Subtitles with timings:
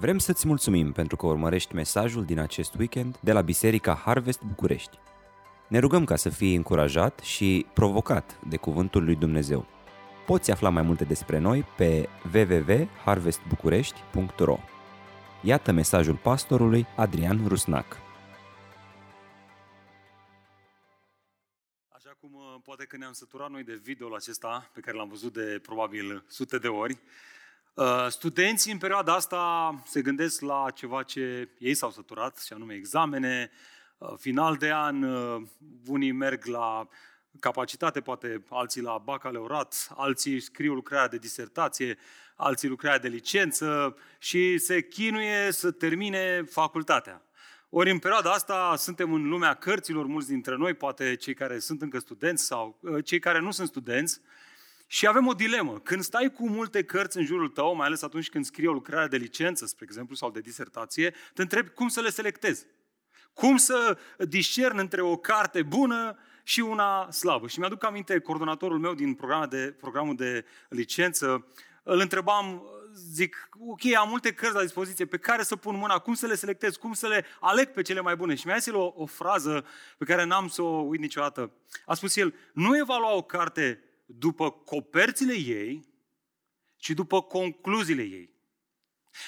[0.00, 4.98] Vrem să-ți mulțumim pentru că urmărești mesajul din acest weekend de la Biserica Harvest București.
[5.68, 9.66] Ne rugăm ca să fii încurajat și provocat de Cuvântul lui Dumnezeu.
[10.26, 14.58] Poți afla mai multe despre noi pe www.harvestbucurești.ro
[15.42, 17.96] Iată mesajul pastorului Adrian Rusnac.
[21.88, 25.32] Așa cum uh, poate că ne-am săturat noi de video acesta, pe care l-am văzut
[25.32, 26.98] de probabil sute de ori,
[27.78, 32.74] uh, studenții în perioada asta se gândesc la ceva ce ei s-au săturat, și anume
[32.74, 33.50] examene,
[33.98, 35.02] uh, final de an,
[35.86, 36.88] unii merg la
[37.40, 41.98] capacitate, poate alții la bacalaureat, alții scriu lucrarea de disertație,
[42.36, 47.22] alții lucrarea de licență și se chinuie să termine facultatea.
[47.70, 51.82] Ori în perioada asta suntem în lumea cărților, mulți dintre noi, poate cei care sunt
[51.82, 54.20] încă studenți sau uh, cei care nu sunt studenți,
[54.90, 55.78] și avem o dilemă.
[55.78, 59.06] Când stai cu multe cărți în jurul tău, mai ales atunci când scrii o lucrare
[59.06, 62.66] de licență, spre exemplu, sau de disertație, te întrebi cum să le selectezi.
[63.32, 67.46] Cum să discern între o carte bună și una slabă.
[67.48, 71.46] Și mi-aduc aminte, coordonatorul meu din programul de, programul de licență,
[71.82, 72.62] îl întrebam,
[73.12, 76.34] zic, ok, am multe cărți la dispoziție, pe care să pun mâna, cum să le
[76.34, 78.34] selectez, cum să le aleg pe cele mai bune.
[78.34, 79.64] Și mi-a zis el o, o frază
[79.98, 81.52] pe care n-am să o uit niciodată.
[81.86, 85.88] A spus el, nu evalua o carte după coperțile ei,
[86.76, 88.36] ci după concluziile ei.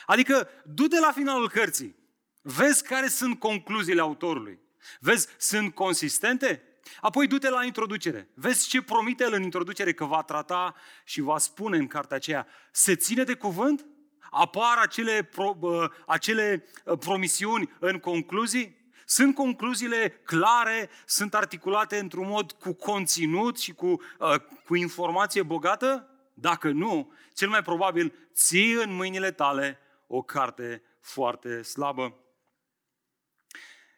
[0.07, 1.97] Adică, du-te la finalul cărții,
[2.43, 4.61] vezi care sunt concluziile autorului.
[5.01, 6.63] Vezi, sunt consistente?
[7.01, 8.29] Apoi du-te la introducere.
[8.35, 12.47] Vezi ce promite el în introducere că va trata și va spune în cartea aceea.
[12.73, 13.87] Se ține de cuvânt?
[14.31, 15.59] Apar acele, pro,
[16.07, 18.80] acele ă, promisiuni în concluzii?
[19.11, 26.11] Sunt concluziile clare, sunt articulate într-un mod cu conținut și cu, uh, cu informație bogată?
[26.35, 32.19] Dacă nu, cel mai probabil ții în mâinile tale o carte foarte slabă.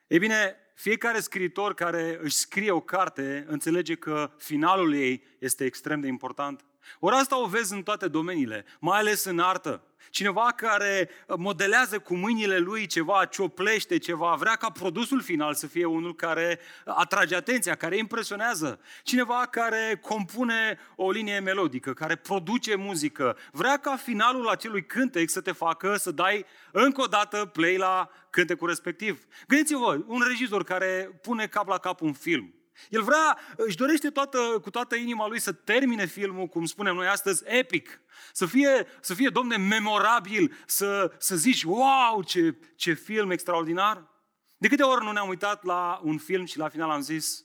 [0.07, 6.01] Ei bine, fiecare scriitor care își scrie o carte înțelege că finalul ei este extrem
[6.01, 6.65] de important.
[6.99, 9.83] Ori asta o vezi în toate domeniile, mai ales în artă.
[10.11, 15.85] Cineva care modelează cu mâinile lui ceva, cioplește ceva, vrea ca produsul final să fie
[15.85, 18.81] unul care atrage atenția, care impresionează.
[19.03, 25.41] Cineva care compune o linie melodică, care produce muzică, vrea ca finalul acelui cântec să
[25.41, 29.25] te facă să dai încă o dată play la cântecul respectiv.
[29.47, 32.55] Gândiți-vă, un regizor care pune cap la cap un film,
[32.91, 37.07] el vrea, își dorește toată, cu toată inima lui să termine filmul, cum spunem noi
[37.07, 38.01] astăzi, epic.
[38.33, 44.11] Să fie, să fie domne, memorabil, să, să zici, wow, ce, ce film extraordinar.
[44.59, 47.45] De câte ori nu ne-am uitat la un film și la final am zis,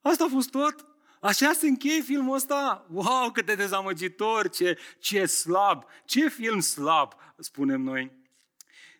[0.00, 0.86] asta a fost tot?
[1.20, 2.86] Așa se încheie filmul ăsta?
[2.90, 8.12] Wow, cât de dezamăgitor, ce, ce slab, ce film slab, spunem noi.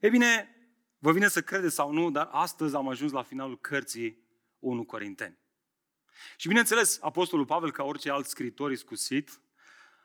[0.00, 0.56] E bine,
[0.98, 4.22] vă vine să credeți sau nu, dar astăzi am ajuns la finalul cărții
[4.62, 5.38] 1 Corinteni.
[6.36, 9.40] Și bineînțeles, Apostolul Pavel, ca orice alt scriitor iscusit,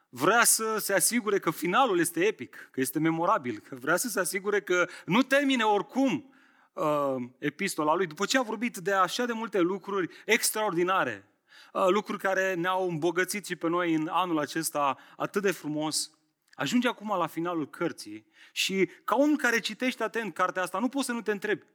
[0.09, 4.19] vrea să se asigure că finalul este epic, că este memorabil, că vrea să se
[4.19, 6.34] asigure că nu termine oricum
[6.73, 11.28] uh, epistola lui, după ce a vorbit de așa de multe lucruri extraordinare,
[11.73, 16.12] uh, lucruri care ne-au îmbogățit și pe noi în anul acesta atât de frumos,
[16.53, 21.06] ajunge acum la finalul cărții și ca un care citește atent cartea asta, nu poți
[21.06, 21.66] să nu te întrebi,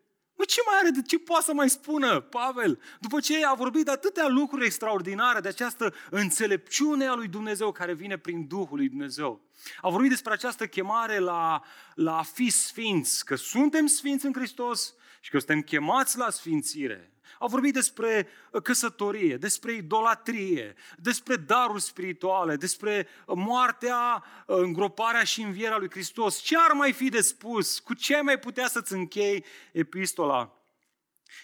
[0.42, 2.80] Mă, ce mai are, de ce poate să mai spună Pavel?
[3.00, 7.94] După ce a vorbit de atâtea lucruri extraordinare, de această înțelepciune a lui Dumnezeu care
[7.94, 9.40] vine prin Duhul lui Dumnezeu.
[9.80, 11.62] A vorbit despre această chemare la,
[11.94, 17.12] la a fi sfinți, că suntem sfinți în Hristos și că suntem chemați la sfințire.
[17.38, 25.24] A vorbit despre uh, căsătorie, despre idolatrie, despre daruri spirituale, despre uh, moartea, uh, îngroparea
[25.24, 26.38] și învierea lui Hristos.
[26.38, 27.78] Ce ar mai fi de spus?
[27.78, 30.62] Cu ce ai mai putea să-ți închei epistola?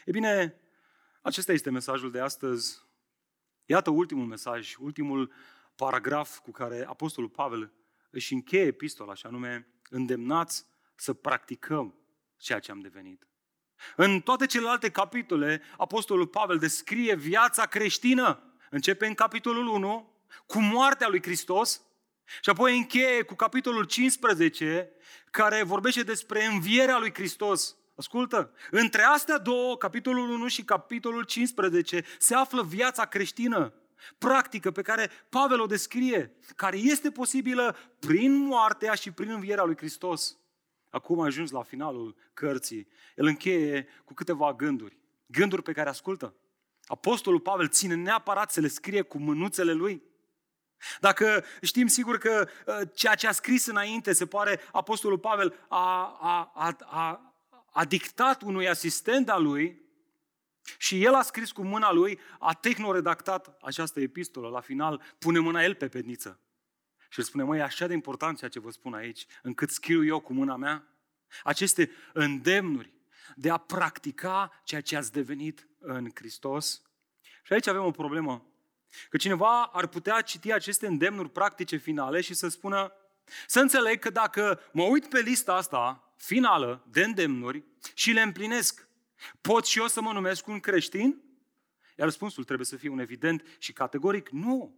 [0.05, 0.61] E bine,
[1.23, 2.87] acesta este mesajul de astăzi.
[3.65, 5.33] Iată ultimul mesaj, ultimul
[5.77, 7.73] paragraf cu care Apostolul Pavel
[8.11, 11.95] își încheie epistola, și anume, îndemnați să practicăm
[12.37, 13.28] ceea ce am devenit.
[13.97, 18.43] În toate celelalte capitole, Apostolul Pavel descrie viața creștină.
[18.71, 20.13] Începe în capitolul 1
[20.47, 21.83] cu moartea lui Hristos
[22.41, 24.91] și apoi încheie cu capitolul 15
[25.31, 27.77] care vorbește despre învierea lui Hristos.
[27.97, 33.73] Ascultă, între astea două, capitolul 1 și capitolul 15, se află viața creștină,
[34.19, 39.77] practică pe care Pavel o descrie, care este posibilă prin moartea și prin învierea lui
[39.77, 40.37] Hristos.
[40.91, 42.89] Acum ajuns la finalul cărții.
[43.17, 44.99] El încheie cu câteva gânduri.
[45.27, 46.35] Gânduri pe care ascultă.
[46.85, 50.03] Apostolul Pavel ține neapărat să le scrie cu mânuțele lui.
[51.01, 56.19] Dacă știm sigur că uh, ceea ce a scris înainte, se pare, Apostolul Pavel a,
[56.21, 57.35] a, a, a,
[57.71, 59.83] a dictat unui asistent al lui
[60.79, 64.49] și el a scris cu mâna lui, a tehnoredactat această epistolă.
[64.49, 66.41] La final pune mâna el pe pedniță.
[67.09, 70.05] Și îl spune, măi, e așa de important ceea ce vă spun aici, încât scriu
[70.05, 70.87] eu cu mâna mea.
[71.43, 72.93] Aceste îndemnuri
[73.37, 76.83] de a practica ceea ce ați devenit în Hristos.
[77.43, 78.47] Și aici avem o problemă.
[79.11, 82.93] Că cineva ar putea citi aceste îndemnuri practice finale și să spună,
[83.47, 87.65] să înțeleg că dacă mă uit pe lista asta finală de îndemnuri
[87.95, 88.89] și le împlinesc,
[89.41, 91.23] pot și eu să mă numesc un creștin?
[91.97, 94.77] Iar răspunsul trebuie să fie un evident și categoric nu.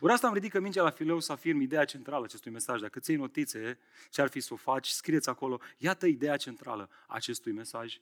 [0.00, 2.80] Ori asta îmi ridică mingea la fileu să afirm ideea centrală acestui mesaj.
[2.80, 3.78] Dacă ți notițe,
[4.10, 8.00] ce ar fi să o faci, scrieți acolo, iată ideea centrală a acestui mesaj.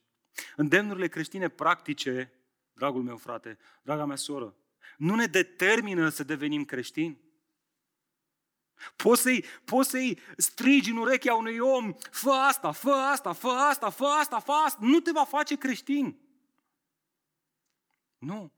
[0.57, 2.33] Îndemnurile creștine practice,
[2.73, 4.55] dragul meu frate, draga mea soră,
[4.97, 7.25] nu ne determină să devenim creștini.
[8.97, 13.91] Poți să-i, poți să-i strigi în urechea unui om, fă asta, fă asta, fă asta,
[13.91, 16.19] fă asta, fă asta, nu te va face creștin.
[18.19, 18.53] Nu.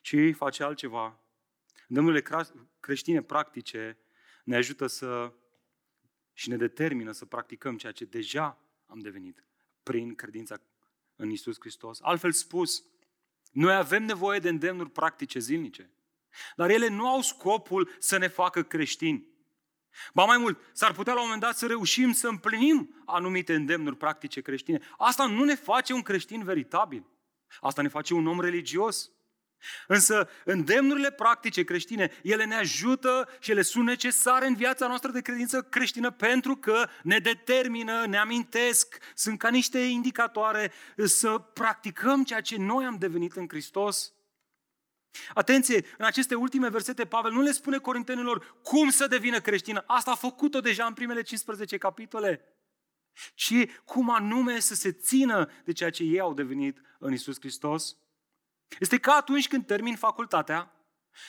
[0.00, 1.23] Ci face altceva.
[1.88, 2.46] Îndemnurile
[2.80, 3.98] creștine practice
[4.44, 5.32] ne ajută să
[6.32, 9.44] și ne determină să practicăm ceea ce deja am devenit
[9.82, 10.56] prin credința
[11.16, 11.98] în Isus Hristos.
[12.02, 12.84] Altfel spus,
[13.50, 15.90] noi avem nevoie de îndemnuri practice zilnice,
[16.56, 19.32] dar ele nu au scopul să ne facă creștini.
[20.14, 23.96] Ba mai mult, s-ar putea la un moment dat să reușim să împlinim anumite îndemnuri
[23.96, 24.80] practice creștine.
[24.98, 27.06] Asta nu ne face un creștin veritabil.
[27.60, 29.10] Asta ne face un om religios.
[29.86, 35.20] Însă îndemnurile practice creștine, ele ne ajută și ele sunt necesare în viața noastră de
[35.20, 40.72] credință creștină pentru că ne determină, ne amintesc, sunt ca niște indicatoare
[41.04, 44.12] să practicăm ceea ce noi am devenit în Hristos.
[45.34, 49.84] Atenție, în aceste ultime versete Pavel nu le spune corintenilor cum să devină creștină.
[49.86, 52.54] Asta a făcut-o deja în primele 15 capitole.
[53.34, 57.96] Ci cum anume să se țină de ceea ce ei au devenit în Isus Hristos.
[58.78, 60.74] Este ca atunci când termin facultatea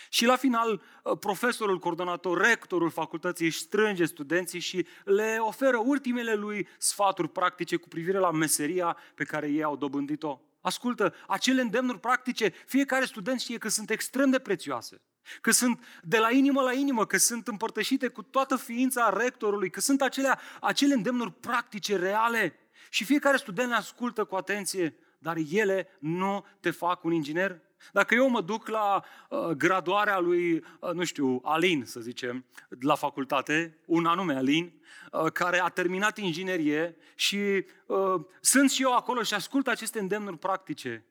[0.10, 6.34] și la final ă, profesorul, coordonator, rectorul facultății își strânge studenții și le oferă ultimele
[6.34, 10.40] lui sfaturi practice cu privire la meseria pe care ei au dobândit-o.
[10.62, 15.02] Ascultă, acele îndemnuri practice, fiecare student știe că sunt extrem de prețioase,
[15.42, 19.80] că sunt de la inimă la inimă, că sunt împărtășite cu toată ființa rectorului, că
[19.80, 22.60] sunt acelea, acele îndemnuri practice, reale.
[22.90, 24.96] Și fiecare student le ascultă cu atenție
[25.26, 27.62] dar ele nu te fac un inginer.
[27.92, 32.46] Dacă eu mă duc la uh, graduarea lui, uh, nu știu, Alin, să zicem,
[32.80, 34.82] la facultate, un anume Alin,
[35.12, 40.38] uh, care a terminat inginerie și uh, sunt și eu acolo și ascult aceste îndemnuri
[40.38, 41.06] practice,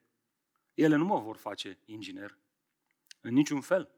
[0.73, 2.37] ele nu mă vor face inginer.
[3.21, 3.89] În niciun fel.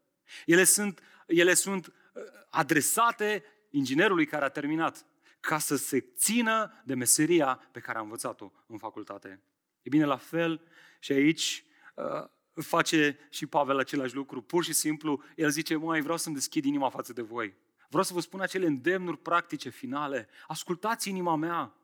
[0.45, 5.05] Ele sunt, ele sunt uh, adresate inginerului care a terminat
[5.39, 9.41] ca să se țină de meseria pe care a învățat-o în facultate.
[9.87, 10.61] E bine, la fel
[10.99, 14.41] și aici uh, face și Pavel același lucru.
[14.41, 17.55] Pur și simplu, el zice, mai vreau să-mi deschid inima față de voi.
[17.87, 20.29] Vreau să vă spun acele îndemnuri practice finale.
[20.47, 21.75] Ascultați inima mea.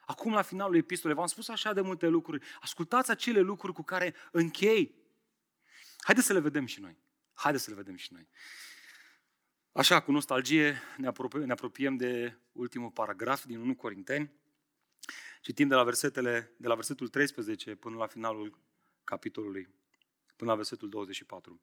[0.00, 2.44] Acum, la finalul epistolei, v-am spus așa de multe lucruri.
[2.60, 4.94] Ascultați acele lucruri cu care închei.
[5.98, 6.98] Haideți să le vedem și noi.
[7.34, 8.28] Haideți să le vedem și noi.
[9.72, 14.32] Așa, cu nostalgie, ne apropiem, ne apropiem de ultimul paragraf din 1 Corinteni.
[15.40, 18.58] Citim de la, versetele, de la versetul 13 până la finalul
[19.04, 19.68] capitolului,
[20.36, 21.60] până la versetul 24.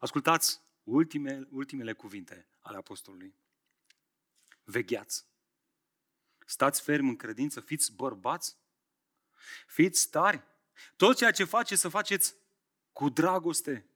[0.00, 3.34] Ascultați ultime, ultimele cuvinte ale apostolului.
[4.64, 5.26] Vegheați.
[6.46, 8.56] Stați ferm în credință, fiți bărbați,
[9.66, 10.42] fiți tari.
[10.96, 12.34] Tot ceea ce faceți să faceți
[12.92, 13.86] cu dragoste.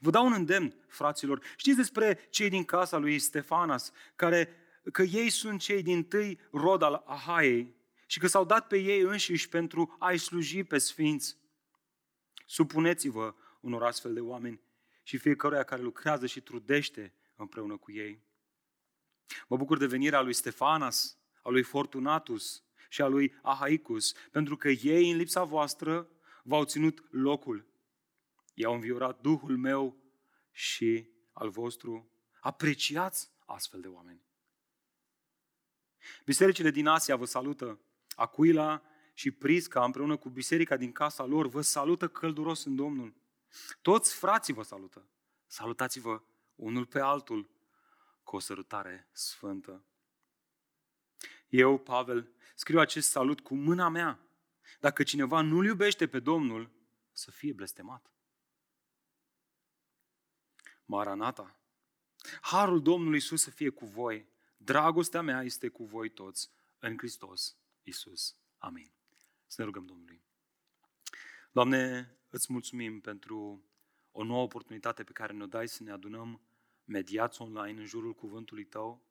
[0.00, 1.44] Vă dau un îndemn, fraților.
[1.56, 4.56] Știți despre cei din casa lui Stefanas, care,
[4.92, 7.80] că ei sunt cei din tâi rod al Ahaiei,
[8.12, 11.36] și că s-au dat pe ei înșiși pentru a-i sluji pe sfinți.
[12.46, 14.60] Supuneți-vă unor astfel de oameni
[15.02, 18.22] și fiecăruia care lucrează și trudește împreună cu ei.
[19.48, 24.68] Mă bucur de venirea lui Stefanas, a lui Fortunatus și a lui Ahaicus, pentru că
[24.68, 26.08] ei, în lipsa voastră,
[26.42, 27.66] v-au ținut locul.
[28.54, 29.96] I-au înviorat Duhul meu
[30.50, 32.10] și al vostru.
[32.40, 34.22] Apreciați astfel de oameni.
[36.24, 37.80] Bisericile din Asia vă salută.
[38.14, 38.82] Aquila
[39.14, 43.14] și Prisca, împreună cu biserica din casa lor, vă salută călduros în Domnul.
[43.82, 45.06] Toți frații vă salută.
[45.46, 46.22] Salutați-vă
[46.54, 47.50] unul pe altul
[48.22, 49.84] cu o sărutare sfântă.
[51.48, 54.20] Eu, Pavel, scriu acest salut cu mâna mea.
[54.80, 56.70] Dacă cineva nu-L iubește pe Domnul,
[57.12, 58.10] să fie blestemat.
[60.84, 61.56] Maranata.
[62.40, 64.26] Harul Domnului Isus să fie cu voi.
[64.64, 68.36] Dragostea mea este cu voi toți în Hristos Isus.
[68.58, 68.92] Amin.
[69.46, 70.22] Să ne rugăm Domnului.
[71.52, 73.64] Doamne, îți mulțumim pentru
[74.12, 76.40] o nouă oportunitate pe care ne-o dai să ne adunăm
[76.84, 79.02] mediați online în jurul cuvântului Tău.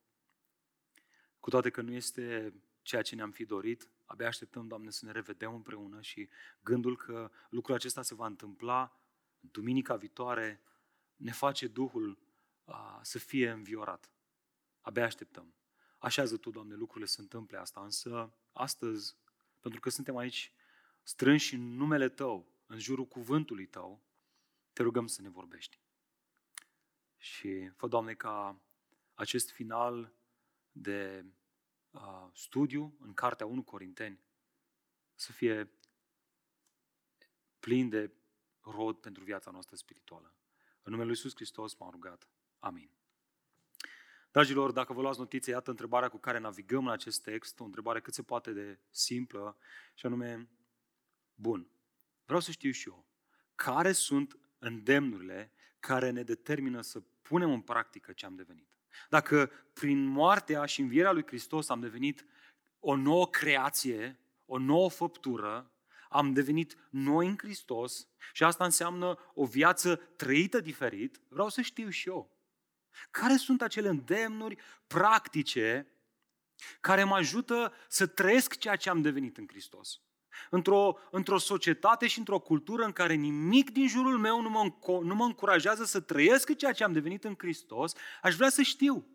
[1.40, 5.12] Cu toate că nu este ceea ce ne-am fi dorit, abia așteptăm, Doamne, să ne
[5.12, 6.28] revedem împreună și
[6.60, 9.00] gândul că lucrul acesta se va întâmpla
[9.40, 10.60] duminica viitoare
[11.16, 12.18] ne face Duhul
[12.64, 14.10] a, să fie înviorat.
[14.82, 15.54] Abia așteptăm.
[15.98, 19.16] Așează Tu, Doamne, lucrurile se întâmple asta, însă astăzi,
[19.60, 20.52] pentru că suntem aici
[21.02, 24.02] strânși în numele Tău, în jurul cuvântului Tău,
[24.72, 25.80] te rugăm să ne vorbești.
[27.16, 28.60] Și fă, Doamne, ca
[29.14, 30.12] acest final
[30.72, 31.24] de
[31.90, 34.20] uh, studiu în Cartea 1 Corinteni
[35.14, 35.70] să fie
[37.58, 38.10] plin de
[38.60, 40.34] rod pentru viața noastră spirituală.
[40.82, 42.28] În numele Lui Iisus Hristos m-am rugat.
[42.58, 42.90] Amin.
[44.32, 48.00] Dragilor, dacă vă luați notițe, iată întrebarea cu care navigăm în acest text, o întrebare
[48.00, 49.56] cât se poate de simplă,
[49.94, 50.48] și anume,
[51.34, 51.70] bun,
[52.24, 53.06] vreau să știu și eu,
[53.54, 58.68] care sunt îndemnurile care ne determină să punem în practică ce am devenit?
[59.08, 62.26] Dacă prin moartea și învierea lui Hristos am devenit
[62.80, 65.72] o nouă creație, o nouă făptură,
[66.08, 71.88] am devenit noi în Hristos și asta înseamnă o viață trăită diferit, vreau să știu
[71.88, 72.31] și eu.
[73.10, 74.56] Care sunt acele îndemnuri
[74.86, 75.86] practice
[76.80, 80.00] care mă ajută să trăiesc ceea ce am devenit în Hristos?
[80.50, 84.72] Într-o, într-o societate și într-o cultură în care nimic din jurul meu nu mă,
[85.02, 89.06] nu mă încurajează să trăiesc ceea ce am devenit în Hristos, aș vrea să știu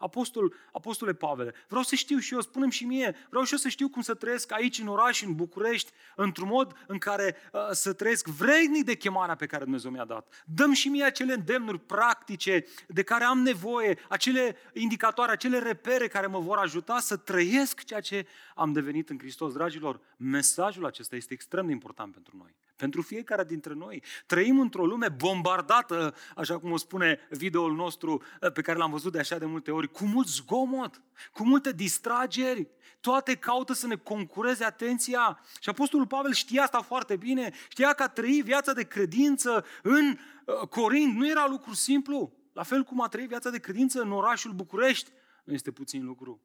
[0.00, 3.68] Apostol, Apostole Pavele, vreau să știu și eu, spunem și mie, vreau și eu să
[3.68, 7.92] știu cum să trăiesc aici în oraș, în București, într-un mod în care uh, să
[7.92, 10.44] trăiesc vrednic de chemarea pe care Dumnezeu mi-a dat.
[10.46, 16.26] Dăm și mie acele îndemnuri practice de care am nevoie, acele indicatoare, acele repere care
[16.26, 19.52] mă vor ajuta să trăiesc ceea ce am devenit în Hristos.
[19.52, 24.02] Dragilor, mesajul acesta este extrem de important pentru noi pentru fiecare dintre noi.
[24.26, 29.12] Trăim într-o lume bombardată, așa cum o spune videoul nostru eh, pe care l-am văzut
[29.12, 32.68] de așa de multe ori, cu mult zgomot, cu multe distrageri,
[33.00, 35.40] toate caută să ne concureze atenția.
[35.60, 40.04] Și Apostolul Pavel știa asta foarte bine, știa că a trăi viața de credință în
[40.06, 44.12] eh, Corint nu era lucru simplu, la fel cum a trăi viața de credință în
[44.12, 45.10] orașul București,
[45.44, 46.40] nu este puțin lucru.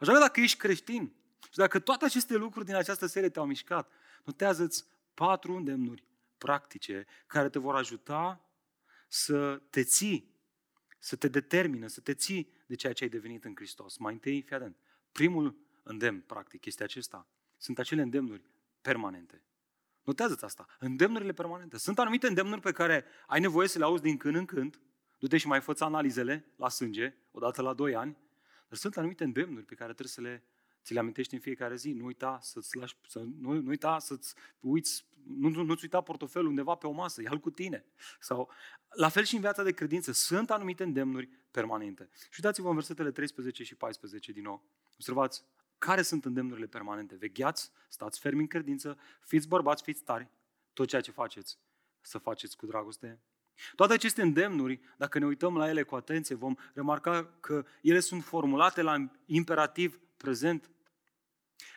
[0.00, 1.12] Așa că dacă ești creștin
[1.50, 3.90] și dacă toate aceste lucruri din această serie te-au mișcat,
[4.24, 4.84] notează-ți
[5.18, 6.04] patru îndemnuri
[6.38, 8.48] practice care te vor ajuta
[9.08, 10.34] să te ții,
[10.98, 13.96] să te determină, să te ții de ceea ce ai devenit în Hristos.
[13.96, 14.76] Mai întâi, fii atent,
[15.12, 17.26] primul îndemn practic este acesta.
[17.56, 19.42] Sunt acele îndemnuri permanente.
[20.02, 20.66] Notează-ți asta.
[20.78, 21.78] Îndemnurile permanente.
[21.78, 24.80] Sunt anumite îndemnuri pe care ai nevoie să le auzi din când în când.
[25.18, 28.16] Du-te și mai fă analizele la sânge, odată la 2 ani.
[28.68, 30.42] Dar sunt anumite îndemnuri pe care trebuie să le
[30.88, 31.92] ți le amintești în fiecare zi.
[31.92, 36.48] Nu uita să-ți lași, să, nu, nu uita să-ți uiți, nu, nu, nu-ți uita portofelul
[36.48, 37.84] undeva pe o masă, ia-l cu tine.
[38.20, 38.50] Sau,
[38.88, 42.08] la fel și în viața de credință, sunt anumite îndemnuri permanente.
[42.12, 44.64] Și uitați-vă în versetele 13 și 14 din nou.
[44.94, 45.44] Observați,
[45.78, 47.16] care sunt îndemnurile permanente?
[47.16, 50.28] Vegheați, stați fermi în credință, fiți bărbați, fiți tari,
[50.72, 51.58] tot ceea ce faceți,
[52.00, 53.20] să faceți cu dragoste.
[53.74, 58.24] Toate aceste îndemnuri, dacă ne uităm la ele cu atenție, vom remarca că ele sunt
[58.24, 60.70] formulate la imperativ prezent.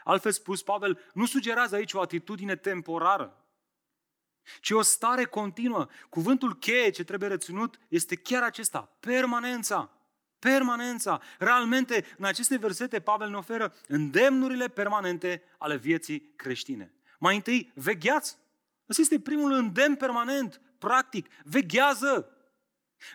[0.04, 3.46] Altfel spus, Pavel nu sugerează aici o atitudine temporară,
[4.62, 5.88] ci o stare continuă.
[6.10, 9.96] Cuvântul cheie ce trebuie reținut este chiar acesta, permanența.
[10.40, 11.22] Permanența.
[11.40, 16.94] Realmente, în aceste versete, Pavel ne oferă îndemnurile permanente ale vieții creștine.
[17.20, 18.38] Mai întâi, vegheați.
[18.90, 21.28] Ăsta este primul îndemn permanent, practic.
[21.44, 22.36] Veghează.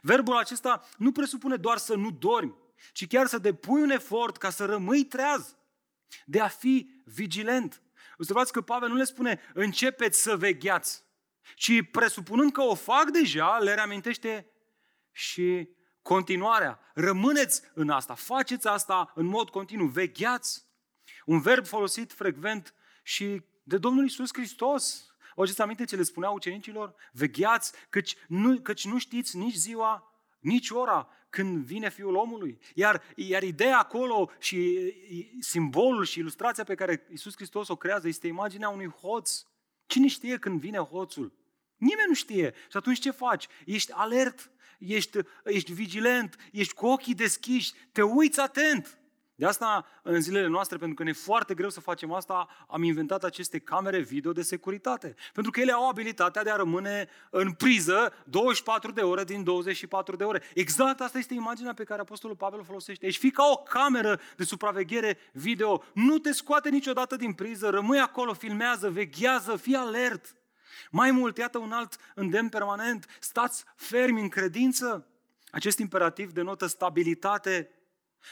[0.02, 2.54] Verbul acesta nu presupune doar să nu dormi,
[2.92, 5.55] ci chiar să depui un efort ca să rămâi treaz,
[6.24, 7.82] de a fi vigilent.
[8.18, 11.04] Observați că Pavel nu le spune începeți să vegheați,
[11.54, 14.50] ci presupunând că o fac deja, le reamintește
[15.12, 15.68] și
[16.02, 16.80] continuarea.
[16.94, 20.64] Rămâneți în asta, faceți asta în mod continuu, vegheați.
[21.24, 25.06] Un verb folosit frecvent și de Domnul Isus Hristos.
[25.34, 26.94] O aduceți aminte ce le spunea ucenicilor?
[27.12, 32.58] Vegheați, căci nu, căci nu știți nici ziua, nici ora când vine Fiul omului.
[32.74, 34.92] Iar, iar ideea acolo și
[35.40, 39.42] simbolul și ilustrația pe care Isus Hristos o creează este imaginea unui hoț.
[39.86, 41.32] Cine știe când vine hoțul?
[41.76, 42.54] Nimeni nu știe.
[42.70, 43.46] Și atunci ce faci?
[43.64, 48.98] Ești alert, ești, ești vigilent, ești cu ochii deschiși, te uiți atent.
[49.38, 52.82] De asta, în zilele noastre, pentru că ne e foarte greu să facem asta, am
[52.82, 55.14] inventat aceste camere video de securitate.
[55.32, 60.16] Pentru că ele au abilitatea de a rămâne în priză 24 de ore din 24
[60.16, 60.42] de ore.
[60.54, 63.06] Exact asta este imaginea pe care Apostolul Pavel o folosește.
[63.06, 65.82] Ești fi ca o cameră de supraveghere video.
[65.94, 70.36] Nu te scoate niciodată din priză, rămâi acolo, filmează, veghează, fii alert.
[70.90, 75.06] Mai mult, iată un alt îndemn permanent, stați fermi în credință.
[75.50, 77.70] Acest imperativ denotă stabilitate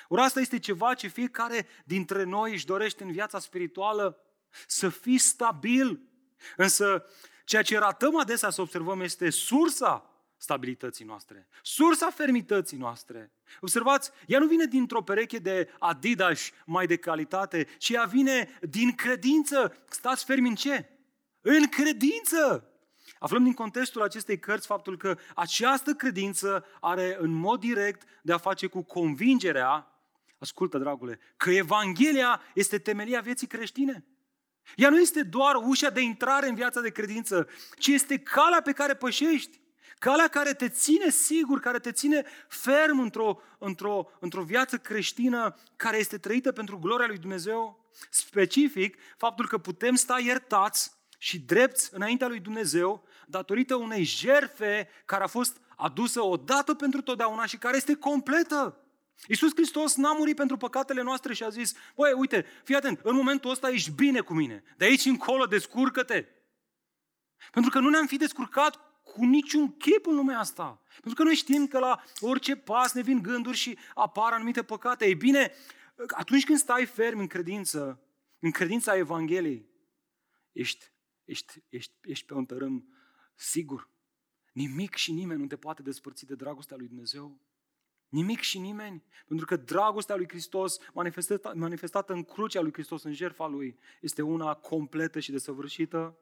[0.09, 4.19] ori asta este ceva ce fiecare dintre noi își dorește în viața spirituală,
[4.67, 6.01] să fii stabil.
[6.57, 7.05] Însă
[7.45, 13.33] ceea ce ratăm adesea să observăm este sursa stabilității noastre, sursa fermității noastre.
[13.61, 18.95] Observați, ea nu vine dintr-o pereche de Adidas mai de calitate, ci ea vine din
[18.95, 19.85] credință.
[19.89, 20.89] Stați fermi în ce?
[21.41, 22.74] În credință!
[23.25, 28.39] Aflăm din contextul acestei cărți faptul că această credință are în mod direct de a
[28.39, 29.93] face cu convingerea,
[30.39, 34.05] ascultă dragule, că Evanghelia este temelia vieții creștine.
[34.77, 38.73] Ea nu este doar ușa de intrare în viața de credință, ci este calea pe
[38.73, 39.61] care pășești.
[39.99, 45.97] Calea care te ține sigur, care te ține ferm într-o, într-o, într-o viață creștină care
[45.97, 47.89] este trăită pentru gloria lui Dumnezeu.
[48.11, 55.23] Specific, faptul că putem sta iertați și drepți înaintea lui Dumnezeu datorită unei jerfe care
[55.23, 58.79] a fost adusă odată pentru totdeauna și care este completă.
[59.29, 63.15] Iisus Hristos n-a murit pentru păcatele noastre și a zis, băi, uite, fii atent, în
[63.15, 66.25] momentul ăsta ești bine cu mine, de aici încolo descurcă-te.
[67.53, 70.83] Pentru că nu ne-am fi descurcat cu niciun chip în lumea asta.
[70.93, 75.07] Pentru că noi știm că la orice pas ne vin gânduri și apar anumite păcate.
[75.07, 75.53] Ei bine,
[76.09, 78.03] atunci când stai ferm în credință,
[78.39, 79.69] în credința Evangheliei,
[80.53, 80.93] ești,
[81.25, 82.89] ești, ești, ești pe un tărâm
[83.35, 83.89] sigur.
[84.53, 87.39] Nimic și nimeni nu te poate despărți de dragostea lui Dumnezeu.
[88.09, 89.05] Nimic și nimeni.
[89.27, 94.23] Pentru că dragostea lui Hristos, manifestată, manifestată în crucea lui Hristos, în jertfa lui, este
[94.23, 96.19] una completă și desăvârșită.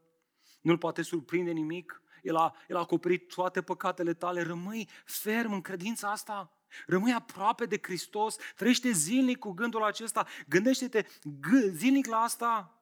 [0.60, 2.02] Nu-l poate surprinde nimic.
[2.22, 4.42] El a, el a acoperit toate păcatele tale.
[4.42, 6.56] Rămâi ferm în credința asta.
[6.86, 8.36] Rămâi aproape de Hristos.
[8.56, 10.26] Trăiește zilnic cu gândul acesta.
[10.48, 11.06] Gândește-te
[11.70, 12.81] zilnic la asta.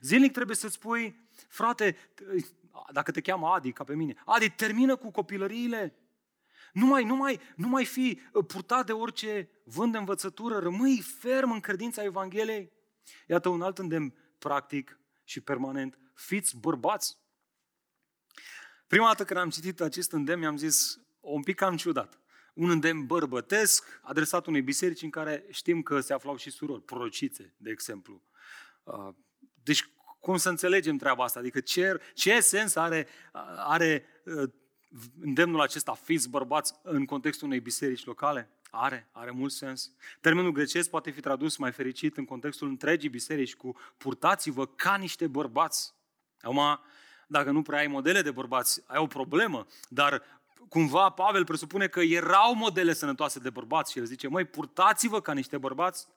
[0.00, 1.96] Zilnic trebuie să-ți spui, frate,
[2.92, 5.98] dacă te cheamă Adi, ca pe mine, Adi, termină cu copilăriile.
[6.72, 11.00] Nu mai, nu, mai, nu mai fi uh, purtat de orice vânt de învățătură, rămâi
[11.00, 12.72] ferm în credința Evangheliei.
[13.26, 15.98] Iată un alt îndemn practic și permanent.
[16.14, 17.18] Fiți bărbați.
[18.86, 22.18] Prima dată când am citit acest îndemn, mi-am zis, un pic cam ciudat.
[22.54, 27.54] Un îndemn bărbătesc, adresat unei biserici în care știm că se aflau și surori, prorocițe,
[27.56, 28.22] de exemplu.
[29.64, 29.88] Uh, deci
[30.20, 31.38] cum să înțelegem treaba asta?
[31.38, 33.06] Adică ce, ce sens are,
[33.56, 34.50] are uh,
[35.20, 38.48] îndemnul acesta, fiți bărbați în contextul unei biserici locale?
[38.70, 39.92] Are, are mult sens.
[40.20, 45.26] Termenul grecesc poate fi tradus mai fericit în contextul întregii biserici cu purtați-vă ca niște
[45.26, 45.94] bărbați.
[46.40, 46.80] Acum,
[47.26, 50.22] dacă nu prea ai modele de bărbați, ai o problemă, dar
[50.68, 55.32] cumva Pavel presupune că erau modele sănătoase de bărbați și el zice, măi, purtați-vă ca
[55.32, 56.08] niște bărbați.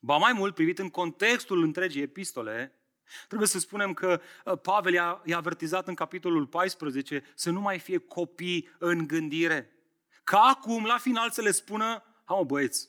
[0.00, 2.77] Ba mai mult, privit în contextul întregii epistole,
[3.26, 7.78] Trebuie să spunem că uh, Pavel i-a, i-a avertizat în capitolul 14 să nu mai
[7.78, 9.72] fie copii în gândire.
[10.24, 12.88] Ca acum, la final, să le spună, ha mă băieți,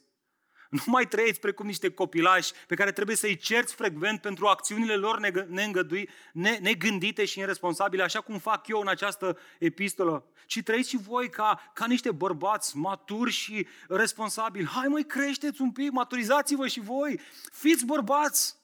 [0.70, 5.20] nu mai trăiți precum niște copilași pe care trebuie să-i cerți frecvent pentru acțiunile lor
[5.48, 10.98] neîngădui, ne, negândite și irresponsabile, așa cum fac eu în această epistolă, ci trăiți și
[10.98, 14.68] voi ca, ca niște bărbați maturi și responsabili.
[14.68, 17.20] Hai mai creșteți un pic, maturizați-vă și voi,
[17.52, 18.59] fiți bărbați!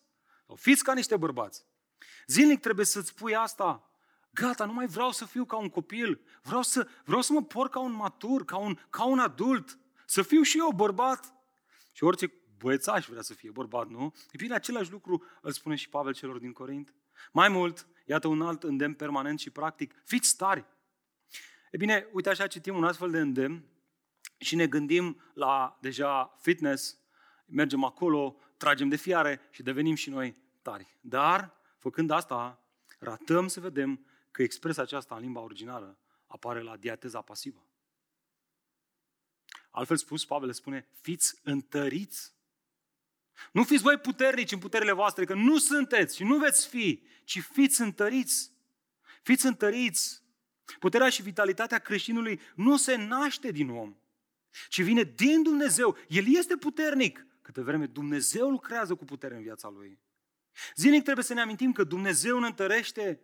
[0.45, 1.65] Sau fiți ca niște bărbați.
[2.27, 3.89] Zilnic trebuie să-ți spui asta.
[4.31, 6.21] Gata, nu mai vreau să fiu ca un copil.
[6.41, 9.79] Vreau să, vreau să mă por ca un matur, ca un, ca un adult.
[10.05, 11.33] Să fiu și eu bărbat.
[11.91, 14.13] Și orice băiețaș vrea să fie bărbat, nu?
[14.31, 16.93] E bine, același lucru îl spune și Pavel celor din Corint.
[17.31, 19.93] Mai mult, iată un alt îndemn permanent și practic.
[20.03, 20.65] Fiți tari.
[21.71, 23.65] E bine, uite așa citim un astfel de îndemn
[24.37, 26.97] și ne gândim la deja fitness,
[27.45, 30.97] mergem acolo, tragem de fiare și devenim și noi tari.
[31.01, 32.63] Dar, făcând asta,
[32.99, 37.65] ratăm să vedem că expresia aceasta în limba originală apare la diateza pasivă.
[39.69, 42.33] Altfel spus, Pavel spune, fiți întăriți.
[43.51, 47.41] Nu fiți voi puternici în puterile voastre, că nu sunteți și nu veți fi, ci
[47.41, 48.51] fiți întăriți.
[49.21, 50.23] Fiți întăriți.
[50.79, 53.95] Puterea și vitalitatea creștinului nu se naște din om,
[54.69, 55.97] ci vine din Dumnezeu.
[56.07, 59.99] El este puternic, Câte vreme Dumnezeu lucrează cu putere în viața lui.
[60.75, 63.21] Zilnic trebuie să ne amintim că Dumnezeu ne întărește,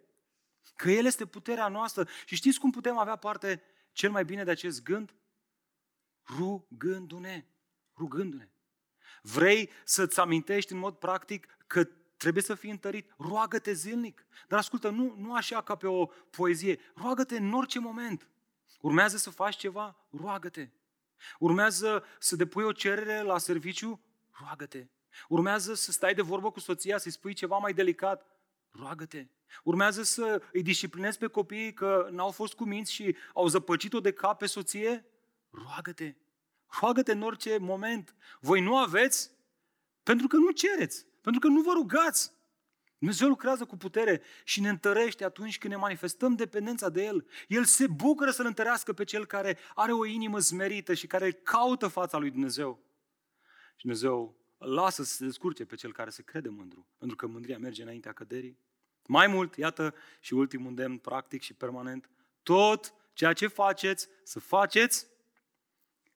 [0.75, 2.07] că El este puterea noastră.
[2.25, 5.15] Și știți cum putem avea parte cel mai bine de acest gând?
[6.38, 7.45] Rugându-ne.
[7.97, 8.49] Rugându-ne.
[9.21, 11.84] Vrei să-ți amintești în mod practic că
[12.17, 13.13] trebuie să fii întărit?
[13.17, 14.25] Roagă-te zilnic.
[14.47, 16.79] Dar ascultă, nu, nu așa ca pe o poezie.
[16.95, 18.29] Roagă-te în orice moment.
[18.81, 20.05] Urmează să faci ceva?
[20.10, 20.69] Roagă-te.
[21.39, 24.01] Urmează să depui o cerere la serviciu?
[24.43, 24.88] Roagă-te.
[25.27, 28.25] Urmează să stai de vorbă cu soția, să-i spui ceva mai delicat?
[28.71, 29.27] Roagă-te.
[29.63, 34.38] Urmează să îi disciplinezi pe copiii că n-au fost cuminți și au zăpăcit-o de cap
[34.38, 35.06] pe soție?
[35.49, 36.15] Roagă-te.
[36.80, 38.15] Roagă-te în orice moment.
[38.39, 39.32] Voi nu aveți
[40.04, 42.32] pentru că nu cereți, pentru că nu vă rugați.
[42.97, 47.27] Dumnezeu lucrează cu putere și ne întărește atunci când ne manifestăm dependența de El.
[47.47, 51.88] El se bucură să-L întărească pe Cel care are o inimă smerită și care caută
[51.88, 52.90] fața lui Dumnezeu.
[53.82, 57.58] Și Dumnezeu lasă să se descurce pe Cel care se crede mândru, pentru că mândria
[57.58, 58.60] merge înaintea căderii.
[59.08, 62.10] Mai mult, iată și ultimul îndemn practic și permanent,
[62.44, 65.08] tot ceea ce faceți, să faceți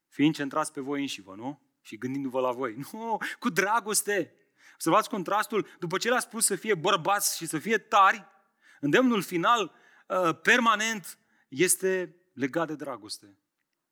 [0.07, 1.61] fiind centrați pe voi înși vă, nu?
[1.81, 2.75] Și gândindu-vă la voi.
[2.91, 4.33] Nu, cu dragoste.
[4.73, 8.25] Observați contrastul, după ce le-a spus să fie bărbați și să fie tari,
[8.79, 9.73] îndemnul final,
[10.07, 13.37] uh, permanent, este legat de dragoste.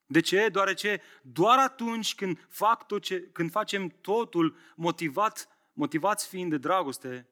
[0.06, 0.50] De ce?
[0.50, 7.28] Deoarece doar atunci când, fac tot ce, când facem totul motivat, motivați fiind de dragoste,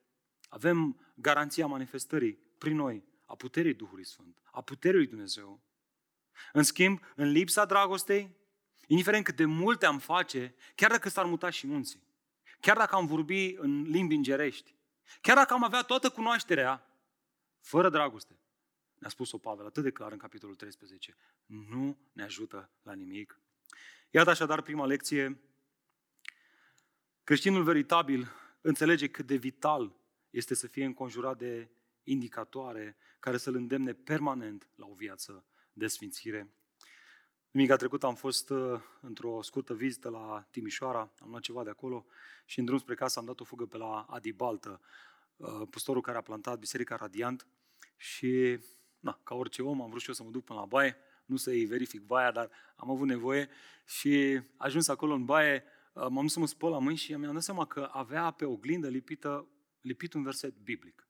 [0.50, 5.62] avem garanția manifestării prin noi a puterii Duhului Sfânt, a puterii lui Dumnezeu.
[6.54, 8.36] În schimb, în lipsa dragostei,
[8.88, 12.04] indiferent cât de multe am face, chiar dacă s-ar muta și munții,
[12.60, 14.76] chiar dacă am vorbi în limbi îngerești,
[15.22, 16.86] chiar dacă am avea toată cunoașterea,
[17.60, 18.41] fără dragoste,
[19.02, 23.40] ne-a spus-o Pavel atât de clar în capitolul 13, nu ne ajută la nimic.
[24.10, 25.42] Iată așadar prima lecție.
[27.24, 28.28] Creștinul veritabil
[28.62, 29.96] înțelege cât de vital
[30.30, 31.70] este să fie înconjurat de
[32.04, 36.54] indicatoare care să-l îndemne permanent la o viață de sfințire.
[37.52, 42.06] Duminica trecută am fost uh, într-o scurtă vizită la Timișoara, am luat ceva de acolo
[42.46, 44.82] și în drum spre casă am dat o fugă pe la Adi Baltă,
[45.36, 47.48] uh, pustorul care a plantat Biserica Radiant
[47.98, 48.60] și,
[49.02, 51.36] na, ca orice om, am vrut și eu să mă duc până la baie, nu
[51.36, 53.50] să-i verific baia, dar am avut nevoie
[53.86, 57.34] și ajuns acolo în baie, uh, m-am dus să mă spăl la mâini și mi-am
[57.34, 59.48] dat seama că avea pe oglindă lipită,
[59.82, 61.06] lipit un verset biblic.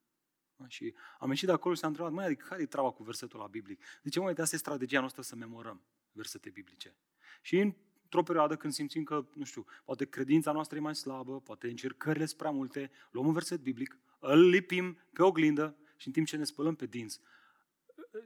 [0.67, 3.39] Și am ieșit de acolo și am întrebat, mai adică care e treaba cu versetul
[3.39, 3.83] la biblic?
[4.03, 6.95] Zice, măi, asta e strategia noastră să memorăm versete biblice.
[7.41, 11.67] Și într-o perioadă când simțim că, nu știu, poate credința noastră e mai slabă, poate
[11.67, 16.27] încercările sunt prea multe, luăm un verset biblic, îl lipim pe oglindă și în timp
[16.27, 17.19] ce ne spălăm pe dinți,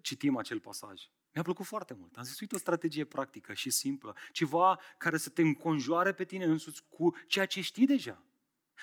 [0.01, 1.01] citim acel pasaj.
[1.33, 2.17] Mi-a plăcut foarte mult.
[2.17, 4.15] Am zis, uite o strategie practică și simplă.
[4.31, 8.23] Ceva care să te înconjoare pe tine însuți cu ceea ce știi deja.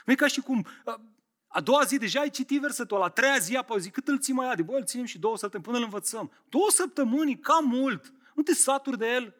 [0.04, 0.66] Nu e ca și cum
[1.46, 4.18] a doua zi deja ai citit versetul ăla, a treia zi, apoi zi, cât îl
[4.18, 4.62] ții mai adi?
[4.62, 6.32] Bă, îl ținem și două săptămâni până îl învățăm.
[6.48, 8.12] Două săptămâni, cam mult.
[8.34, 9.34] Nu te saturi de el?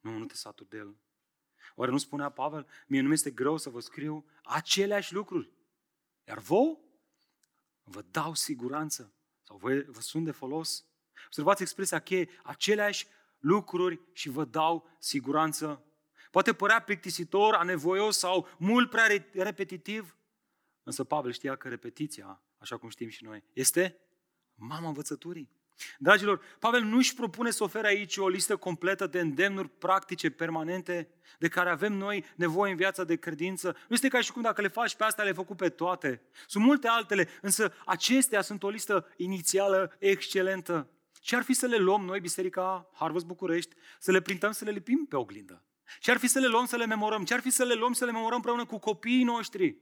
[0.00, 0.96] Nu, nu te saturi de el.
[1.74, 5.50] Oare nu spunea Pavel, mie nu este greu să vă scriu aceleași lucruri.
[6.24, 6.78] Iar vouă
[7.82, 9.12] vă dau siguranță
[9.48, 10.84] sau vă, vă sunt de folos.
[11.26, 13.06] Observați expresia cheie, aceleași
[13.38, 15.84] lucruri și vă dau siguranță.
[16.30, 20.16] Poate părea plictisitor, anevoios sau mult prea repetitiv,
[20.82, 24.00] însă Pavel știa că repetiția, așa cum știm și noi, este
[24.54, 25.50] mama învățăturii.
[25.98, 31.08] Dragilor, Pavel nu își propune să ofere aici o listă completă de îndemnuri practice, permanente,
[31.38, 33.76] de care avem noi nevoie în viața de credință.
[33.88, 36.22] Nu este ca și cum dacă le faci pe astea, le-ai făcut pe toate.
[36.46, 40.90] Sunt multe altele, însă acestea sunt o listă inițială excelentă.
[41.20, 44.70] Ce ar fi să le luăm noi, Biserica Harvest București, să le printăm, să le
[44.70, 45.62] lipim pe oglindă?
[46.00, 47.24] Ce ar fi să le luăm, să le memorăm?
[47.24, 49.76] Ce ar fi să le luăm, să le memorăm împreună cu copiii noștri?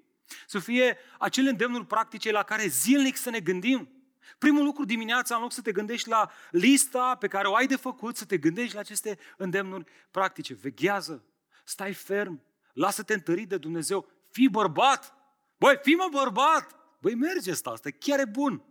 [0.47, 3.96] Să fie acele îndemnuri practice la care zilnic să ne gândim?
[4.39, 7.77] Primul lucru dimineața, în loc să te gândești la lista pe care o ai de
[7.77, 10.55] făcut, să te gândești la aceste îndemnuri practice.
[10.55, 11.25] Veghează,
[11.65, 15.15] stai ferm, lasă-te întărit de Dumnezeu, fii bărbat.
[15.59, 16.77] Băi, fii mă bărbat!
[17.01, 18.65] Băi, merge asta, asta chiar e bun.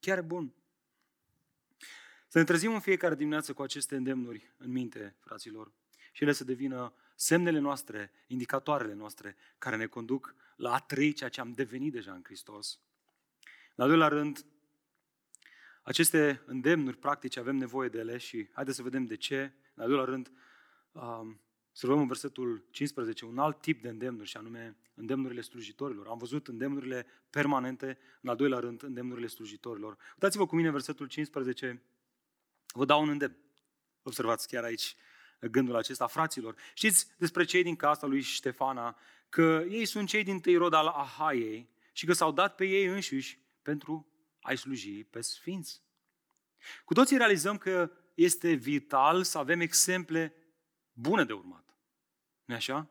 [0.00, 0.54] Chiar e bun.
[2.28, 5.72] Să ne trezim în fiecare dimineață cu aceste îndemnuri în minte, fraților,
[6.12, 11.28] și ele să devină semnele noastre, indicatoarele noastre, care ne conduc la a trăi ceea
[11.28, 12.80] ce am devenit deja în Hristos.
[13.74, 14.44] În al doilea rând,
[15.86, 19.52] aceste îndemnuri practice avem nevoie de ele și haideți să vedem de ce.
[19.74, 20.30] În al doilea rând,
[20.92, 21.40] um,
[21.72, 26.06] să luăm în versetul 15 un alt tip de îndemnuri și anume îndemnurile slujitorilor.
[26.06, 29.96] Am văzut îndemnurile permanente, în al doilea rând îndemnurile slujitorilor.
[30.12, 31.82] Uitați-vă cu mine în versetul 15,
[32.66, 33.36] vă dau un îndemn.
[34.02, 34.96] Observați chiar aici
[35.40, 36.54] gândul acesta, fraților.
[36.74, 40.86] Știți despre cei din casa lui Ștefana că ei sunt cei din tăi rod al
[40.86, 44.06] Ahaiei și că s-au dat pe ei înșiși pentru
[44.46, 45.82] ai sluji pe sfinți.
[46.84, 50.34] Cu toții realizăm că este vital să avem exemple
[50.92, 51.76] bune de urmat.
[52.44, 52.90] nu așa?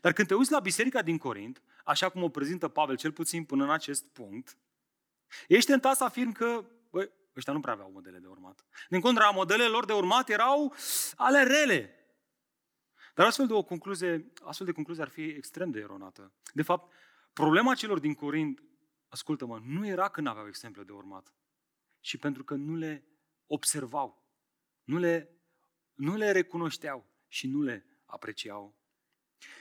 [0.00, 3.44] Dar când te uiți la biserica din Corint, așa cum o prezintă Pavel, cel puțin
[3.44, 4.58] până în acest punct,
[5.48, 8.64] ești tentat să afirm că bă, ăștia nu prea aveau modele de urmat.
[8.88, 10.74] Din contra, modelele lor de urmat erau
[11.16, 11.94] ale rele.
[13.14, 16.32] Dar astfel de o concluzie, astfel de concluzie ar fi extrem de eronată.
[16.52, 16.92] De fapt,
[17.32, 18.62] problema celor din Corint,
[19.10, 21.32] ascultă-mă, nu era că nu aveau exemple de urmat,
[22.00, 23.04] ci pentru că nu le
[23.46, 24.24] observau,
[24.84, 25.30] nu le,
[25.94, 28.78] nu le recunoșteau și nu le apreciau.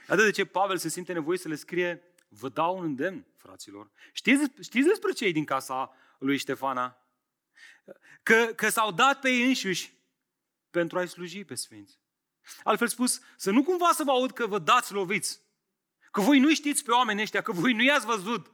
[0.08, 3.92] Atât de ce Pavel se simte nevoie să le scrie, vă dau un îndemn, fraților.
[4.14, 6.98] Știți, știți despre cei din casa lui Ștefana?
[8.24, 9.94] Că, că s-au dat pe ei înșiși
[10.70, 12.00] pentru a-i sluji pe sfinți.
[12.64, 15.42] Altfel spus, să nu cumva să vă aud că vă dați loviți.
[16.12, 18.52] Că voi nu știți pe oamenii ăștia, că voi nu i-ați văzut.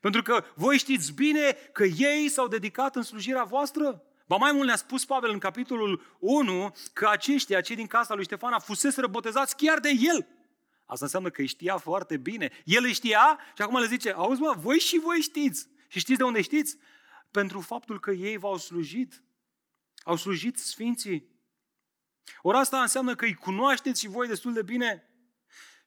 [0.00, 4.02] Pentru că voi știți bine că ei s-au dedicat în slujirea voastră.
[4.26, 8.24] Ba mai mult ne-a spus Pavel în capitolul 1 că aceștia, cei din casa lui
[8.24, 10.26] Ștefana, fusese botezați chiar de el.
[10.86, 12.50] Asta înseamnă că îi știa foarte bine.
[12.64, 15.68] El îi știa și acum le zice, auzi mă, voi și voi știți.
[15.88, 16.76] Și știți de unde știți?
[17.30, 19.22] Pentru faptul că ei v-au slujit.
[20.02, 21.28] Au slujit sfinții.
[22.42, 25.07] Ori asta înseamnă că îi cunoașteți și voi destul de bine.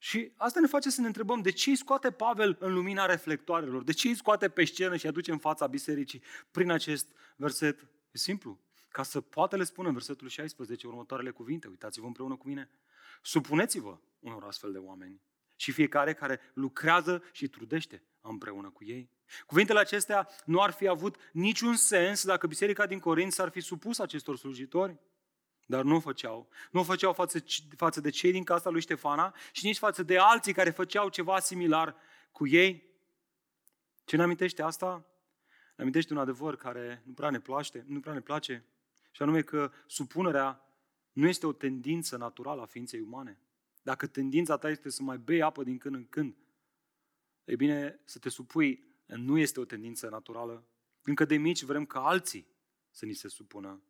[0.03, 3.83] Și asta ne face să ne întrebăm de ce îi scoate Pavel în lumina reflectoarelor,
[3.83, 7.79] de ce îi scoate pe scenă și aduce în fața bisericii prin acest verset.
[8.11, 8.59] E simplu,
[8.89, 11.67] ca să poată le spună în versetul 16 următoarele cuvinte.
[11.67, 12.69] Uitați-vă împreună cu mine.
[13.21, 15.21] Supuneți-vă unor astfel de oameni
[15.55, 19.09] și fiecare care lucrează și trudește împreună cu ei.
[19.45, 23.99] Cuvintele acestea nu ar fi avut niciun sens dacă biserica din Corint s-ar fi supus
[23.99, 24.99] acestor slujitori.
[25.71, 26.49] Dar nu o făceau.
[26.71, 27.43] Nu o făceau față,
[27.75, 31.39] față de cei din casa lui Ștefana și nici față de alții care făceau ceva
[31.39, 31.95] similar
[32.31, 32.83] cu ei.
[34.05, 35.05] Ce ne amintește asta?
[35.75, 38.65] Ne amintește un adevăr care nu prea ne place, nu prea ne place,
[39.11, 40.65] și anume că supunerea
[41.11, 43.39] nu este o tendință naturală a ființei umane.
[43.81, 46.35] Dacă tendința ta este să mai bei apă din când în când,
[47.43, 50.63] e bine, să te supui nu este o tendință naturală.
[51.01, 52.47] Încă de mici vrem ca alții
[52.89, 53.81] să ni se supună.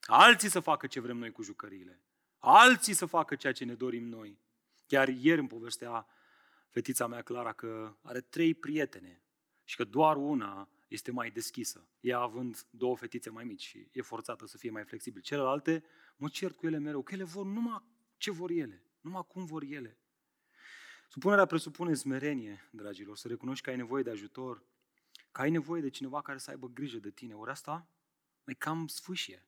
[0.00, 2.02] Alții să facă ce vrem noi cu jucăriile.
[2.38, 4.40] Alții să facă ceea ce ne dorim noi.
[4.86, 6.06] Chiar ieri îmi povestea
[6.68, 9.22] fetița mea Clara că are trei prietene
[9.64, 11.88] și că doar una este mai deschisă.
[12.00, 15.20] Ea având două fetițe mai mici și e forțată să fie mai flexibil.
[15.20, 15.84] Celelalte
[16.16, 17.82] mă cert cu ele mereu, că ele vor numai
[18.16, 19.98] ce vor ele, numai cum vor ele.
[21.08, 24.62] Supunerea presupune smerenie, dragilor, să recunoști că ai nevoie de ajutor,
[25.32, 27.34] că ai nevoie de cineva care să aibă grijă de tine.
[27.34, 27.88] Ori asta
[28.44, 29.46] e cam sfâșie.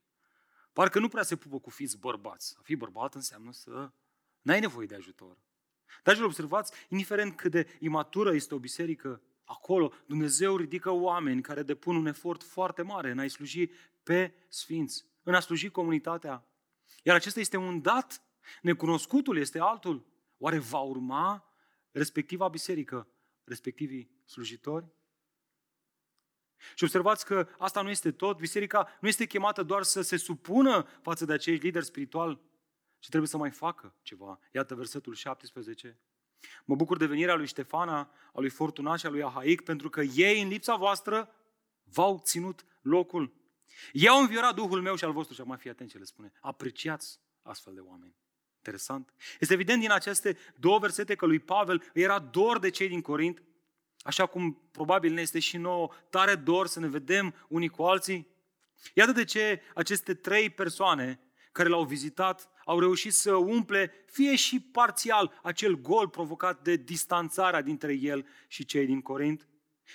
[0.73, 2.55] Parcă nu prea se pupă cu fiți bărbați.
[2.57, 3.91] A fi bărbat înseamnă să
[4.41, 5.37] n-ai nevoie de ajutor.
[6.03, 11.95] Dragilor, observați, indiferent cât de imatură este o biserică, acolo Dumnezeu ridică oameni care depun
[11.95, 13.69] un efort foarte mare în a-i sluji
[14.03, 16.45] pe sfinți, în a sluji comunitatea.
[17.03, 18.23] Iar acesta este un dat,
[18.61, 20.05] necunoscutul este altul.
[20.37, 21.53] Oare va urma
[21.91, 23.07] respectiva biserică,
[23.43, 24.85] respectivii slujitori?
[26.75, 28.37] Și observați că asta nu este tot.
[28.37, 32.39] Biserica nu este chemată doar să se supună față de acești lideri spirituali,
[32.99, 34.39] ci trebuie să mai facă ceva.
[34.51, 35.99] Iată versetul 17.
[36.65, 40.01] Mă bucur de venirea lui Ștefana, a lui Fortuna și a lui Ahaic, pentru că
[40.01, 41.35] ei, în lipsa voastră,
[41.83, 43.33] v-au ținut locul.
[43.91, 46.31] Ei au înviorat Duhul meu și al vostru, și acum fi atent ce le spune.
[46.39, 48.15] Apreciați astfel de oameni.
[48.55, 49.13] Interesant.
[49.39, 53.43] Este evident din aceste două versete că lui Pavel era dor de cei din Corint,
[54.03, 58.27] așa cum probabil ne este și nouă tare dor să ne vedem unii cu alții.
[58.93, 61.19] Iată de ce aceste trei persoane
[61.51, 67.61] care l-au vizitat au reușit să umple, fie și parțial, acel gol provocat de distanțarea
[67.61, 69.47] dintre el și cei din Corint.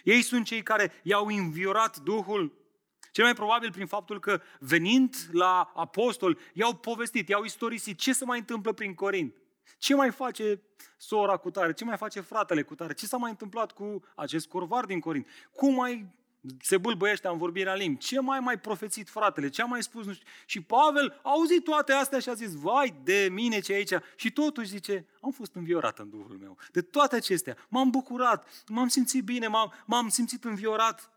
[0.05, 2.64] Ei sunt cei care i-au înviorat Duhul,
[3.12, 8.25] cel mai probabil prin faptul că venind la apostol, i-au povestit, i-au istorisit ce se
[8.25, 9.37] mai întâmplă prin Corint.
[9.79, 10.61] Ce mai face
[10.96, 11.72] sora cu tare?
[11.72, 12.94] Ce mai face fratele cu tare?
[12.94, 15.26] Ce s-a mai întâmplat cu acest curvar din Corint?
[15.52, 16.14] Cum mai
[16.61, 17.98] se bâlbăiește în vorbirea limbi.
[17.98, 19.48] Ce mai mai profețit fratele?
[19.48, 20.07] Ce a mai spus?
[20.07, 20.26] Nu știu.
[20.46, 23.92] Și Pavel a auzit toate astea și a zis, vai de mine ce aici.
[24.16, 26.57] Și totuși zice, am fost înviorat în Duhul meu.
[26.72, 31.11] De toate acestea, m-am bucurat, m-am simțit bine, m-am, m-am simțit înviorat.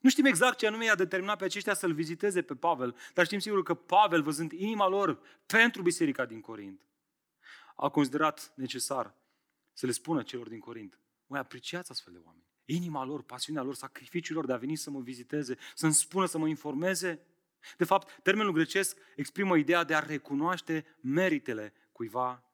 [0.00, 3.38] Nu știm exact ce anume i-a determinat pe aceștia să-l viziteze pe Pavel, dar știm
[3.38, 6.80] sigur că Pavel, văzând inima lor pentru biserica din Corint,
[7.74, 9.14] a considerat necesar
[9.72, 12.44] să le spună celor din Corint, mai apreciați astfel de oameni.
[12.64, 16.38] Inima lor, pasiunea lor, sacrificiul lor de a veni să mă viziteze, să-mi spună, să
[16.38, 17.26] mă informeze.
[17.76, 22.44] De fapt, termenul grecesc exprimă ideea de a recunoaște meritele cuiva.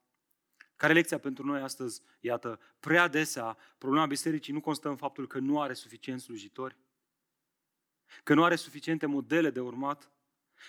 [0.76, 2.02] Care lecția pentru noi astăzi?
[2.20, 6.76] Iată, prea desea, problema bisericii nu constă în faptul că nu are suficient slujitori,
[8.22, 10.10] că nu are suficiente modele de urmat,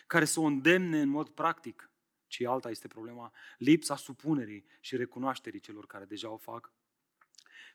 [0.07, 1.90] care să o îndemne în mod practic,
[2.31, 6.73] ci alta este problema lipsa supunerii și recunoașterii celor care deja o fac.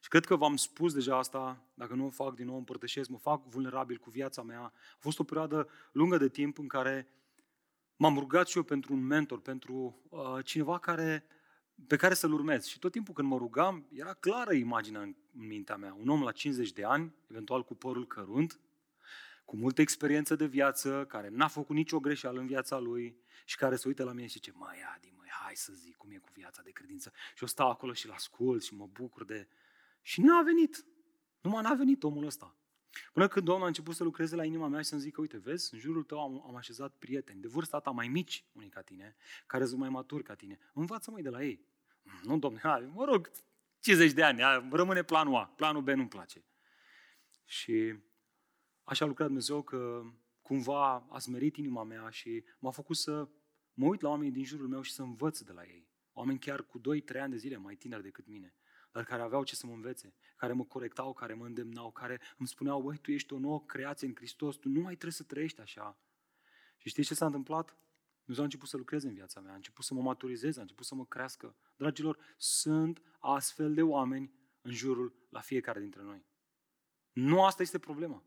[0.01, 3.19] Și cred că v-am spus deja asta, dacă nu o fac din nou împărtășesc, mă
[3.19, 4.61] fac vulnerabil cu viața mea.
[4.61, 7.09] A fost o perioadă lungă de timp în care
[7.97, 11.25] m-am rugat și eu pentru un mentor, pentru uh, cineva care,
[11.87, 12.65] pe care să-l urmez.
[12.65, 15.97] Și tot timpul când mă rugam, era clară imaginea în, în mintea mea.
[16.01, 18.61] Un om la 50 de ani, eventual cu părul cărunt,
[19.47, 23.77] cu multă experiență de viață, care n-a făcut nicio greșeală în viața lui și care
[23.77, 26.29] se uită la mine și zice, mai Adi, măi, hai să zic cum e cu
[26.35, 27.13] viața de credință.
[27.35, 29.49] Și eu stau acolo și-l ascult și mă bucur de...
[30.03, 30.85] Și n-a venit.
[31.41, 32.57] Numai n-a venit omul ăsta.
[33.13, 35.75] Până când Domnul a început să lucreze la inima mea și să-mi zică, uite, vezi,
[35.75, 39.17] în jurul tău am, am așezat prieteni de vârsta ta mai mici, unii ca tine,
[39.47, 40.59] care sunt mai maturi ca tine.
[40.73, 41.67] Învață mai de la ei.
[42.23, 43.31] Nu, domne, hai, mă rog,
[43.81, 46.45] 50 de ani, rămâne planul A, planul B nu-mi place.
[47.45, 47.95] Și
[48.87, 50.03] așa a lucrat Dumnezeu că
[50.43, 53.29] cumva a smerit inima mea și m-a făcut să
[53.75, 55.89] mă uit la oamenii din jurul meu și să învăț de la ei.
[56.13, 56.83] Oameni chiar cu 2-3
[57.21, 58.55] ani de zile mai tineri decât mine,
[58.93, 62.49] dar care aveau ce să mă învețe, care mă corectau, care mă îndemnau, care îmi
[62.49, 65.61] spuneau, băi, tu ești o nouă creație în Hristos, tu nu mai trebuie să trăiești
[65.61, 65.99] așa.
[66.77, 67.79] Și știți ce s-a întâmplat?
[68.19, 70.87] Dumnezeu a început să lucreze în viața mea, a început să mă maturizeze, a început
[70.87, 71.57] să mă crească.
[71.77, 76.27] Dragilor, sunt astfel de oameni în jurul la fiecare dintre noi.
[77.13, 78.23] Nu asta este problema.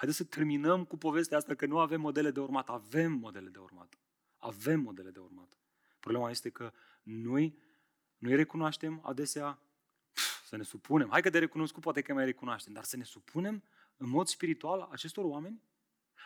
[0.00, 2.68] Haideți să terminăm cu povestea asta că nu avem modele de urmat.
[2.68, 3.98] Avem modele de urmat.
[4.36, 5.58] Avem modele de urmat.
[5.98, 7.58] Problema este că noi
[8.16, 9.58] nu-i recunoaștem adesea
[10.44, 11.08] să ne supunem.
[11.10, 13.62] Hai că de recunoscut poate că mai recunoaștem, dar să ne supunem
[13.96, 15.62] în mod spiritual acestor oameni?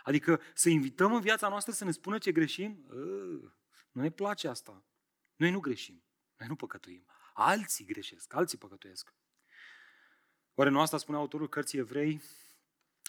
[0.02, 2.86] Adică să invităm în viața noastră să ne spună ce greșim?
[2.90, 2.94] Ă,
[3.92, 4.84] nu ne place asta.
[5.36, 6.02] Noi nu greșim.
[6.36, 7.06] Noi nu păcătuim.
[7.32, 9.14] Alții greșesc, alții păcătuiesc.
[10.54, 12.20] Oare nu asta spune autorul cărții evrei?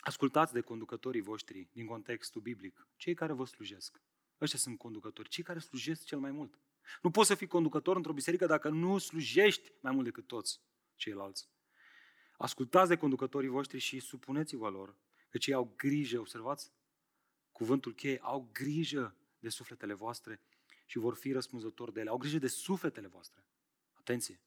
[0.06, 4.02] Ascultați de conducătorii voștri din contextul biblic, cei care vă slujesc.
[4.42, 6.60] Ăștia sunt conducători, cei care slujesc cel mai mult.
[7.02, 10.62] Nu poți să fii conducător într-o biserică dacă nu slujești mai mult decât toți
[10.96, 11.50] ceilalți.
[12.38, 14.96] Ascultați de conducătorii voștri și supuneți-vă lor,
[15.30, 16.72] că cei au grijă, observați?
[17.52, 20.42] Cuvântul cheie, au grijă de sufletele voastre
[20.86, 22.10] și vor fi răspunzători de ele.
[22.10, 23.44] Au grijă de sufletele voastre.
[23.94, 24.40] Atenție!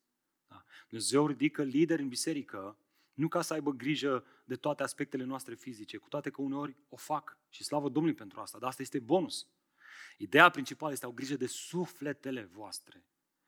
[0.48, 0.64] Da.
[0.88, 2.78] Dumnezeu ridică lideri în biserică
[3.18, 6.96] nu ca să aibă grijă de toate aspectele noastre fizice, cu toate că uneori o
[6.96, 9.46] fac și slavă Domnului pentru asta, dar asta este bonus.
[10.16, 13.04] Ideea principală este au grijă de sufletele voastre,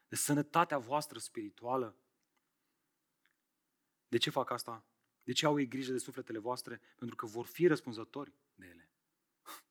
[0.08, 1.96] de sănătatea voastră spirituală.
[4.08, 4.84] De ce fac asta?
[5.24, 6.80] De ce au ei grijă de sufletele voastre?
[6.96, 8.90] Pentru că vor fi răspunzători de ele.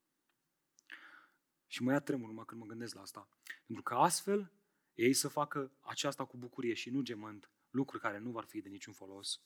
[1.73, 3.27] Și mă ia tremur numai când mă gândesc la asta.
[3.65, 4.51] Pentru că astfel
[4.93, 8.69] ei să facă aceasta cu bucurie și nu gemând, lucruri care nu vor fi de
[8.69, 9.41] niciun folos.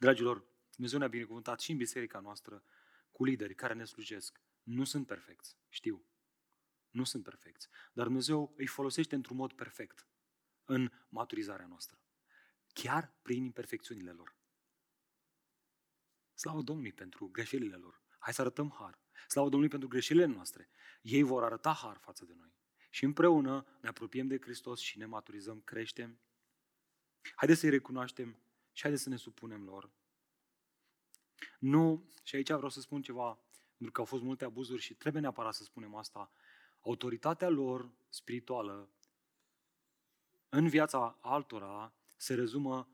[0.00, 2.64] Dragilor, Dumnezeu ne-a binecuvântat și în biserica noastră
[3.12, 4.40] cu lideri care ne slujesc.
[4.62, 6.04] Nu sunt perfecți, știu.
[6.90, 7.68] Nu sunt perfecți.
[7.92, 10.06] Dar Dumnezeu îi folosește într-un mod perfect
[10.64, 12.00] în maturizarea noastră.
[12.72, 14.36] Chiar prin imperfecțiunile lor.
[16.34, 18.02] Slavă Domnului pentru greșelile lor.
[18.18, 18.98] Hai să arătăm har.
[19.28, 20.68] Slavă Domnului pentru greșelile noastre.
[21.02, 22.54] Ei vor arăta har față de noi.
[22.90, 26.20] Și împreună ne apropiem de Hristos și ne maturizăm, creștem.
[27.34, 29.90] Haideți să-i recunoaștem și haideți să ne supunem lor.
[31.58, 33.38] Nu, și aici vreau să spun ceva,
[33.76, 36.32] pentru că au fost multe abuzuri și trebuie neapărat să spunem asta,
[36.80, 38.90] autoritatea lor spirituală
[40.52, 42.88] în viața altora se rezumă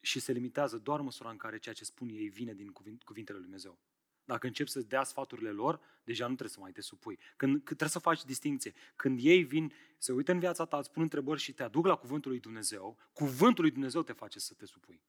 [0.00, 2.72] și se limitează doar măsura în care ceea ce spun ei vine din
[3.04, 3.78] cuvintele lui Dumnezeu.
[4.28, 7.18] Dacă începi să-ți dea sfaturile lor, deja nu trebuie să mai te supui.
[7.36, 8.74] Când, când trebuie să faci distinție.
[8.96, 11.94] Când ei vin, se uită în viața ta, îți pun întrebări și te aduc la
[11.96, 15.02] cuvântul lui Dumnezeu, cuvântul lui Dumnezeu te face să te supui.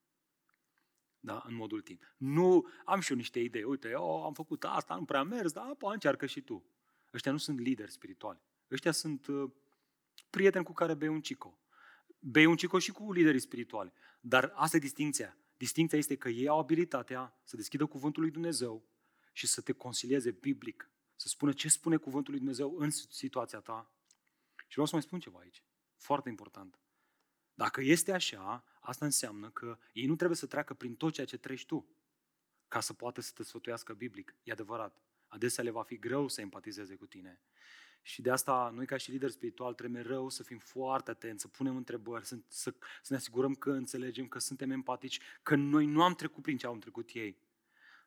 [1.19, 1.43] Da?
[1.47, 2.13] În modul timp.
[2.17, 3.63] Nu, am și eu niște idei.
[3.63, 6.65] Uite, eu am făcut asta, nu prea mers, dar poate încearcă și tu.
[7.13, 8.39] Ăștia nu sunt lideri spirituali.
[8.71, 9.51] Ăștia sunt uh,
[10.29, 11.59] prieteni cu care bei un cico.
[12.19, 13.91] Bei un cico și cu liderii spirituali.
[14.21, 15.37] Dar asta e distinția.
[15.57, 18.87] Distinția este că ei au abilitatea să deschidă cuvântul lui Dumnezeu
[19.31, 23.91] și să te consilieze biblic, să spună ce spune cuvântul lui Dumnezeu în situația ta.
[24.57, 25.63] Și vreau să mai spun ceva aici,
[25.95, 26.79] foarte important.
[27.53, 31.37] Dacă este așa, asta înseamnă că ei nu trebuie să treacă prin tot ceea ce
[31.37, 31.87] treci tu,
[32.67, 34.35] ca să poată să te sfătuiască biblic.
[34.43, 35.01] E adevărat.
[35.27, 37.41] Adesea le va fi greu să empatizeze cu tine.
[38.01, 41.47] Și de asta noi ca și lideri spiritual trebuie mereu să fim foarte atenți, să
[41.47, 46.03] punem întrebări, să, să, să ne asigurăm că înțelegem, că suntem empatici, că noi nu
[46.03, 47.37] am trecut prin ce au trecut ei.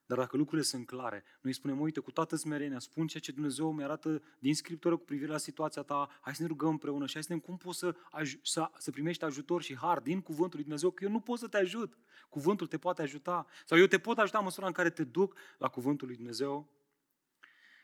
[0.07, 3.72] Dar dacă lucrurile sunt clare, noi spunem, uite, cu toată smerenia, spun ceea ce Dumnezeu
[3.72, 7.12] mi arată din Scriptură cu privire la situația ta, hai să ne rugăm împreună și
[7.12, 10.55] hai să ne cum poți să, aj- să, să primești ajutor și har din cuvântul
[10.55, 11.98] lui Dumnezeu, că eu nu pot să te ajut.
[12.28, 13.46] Cuvântul te poate ajuta.
[13.66, 16.68] Sau eu te pot ajuta în măsura în care te duc la cuvântul lui Dumnezeu.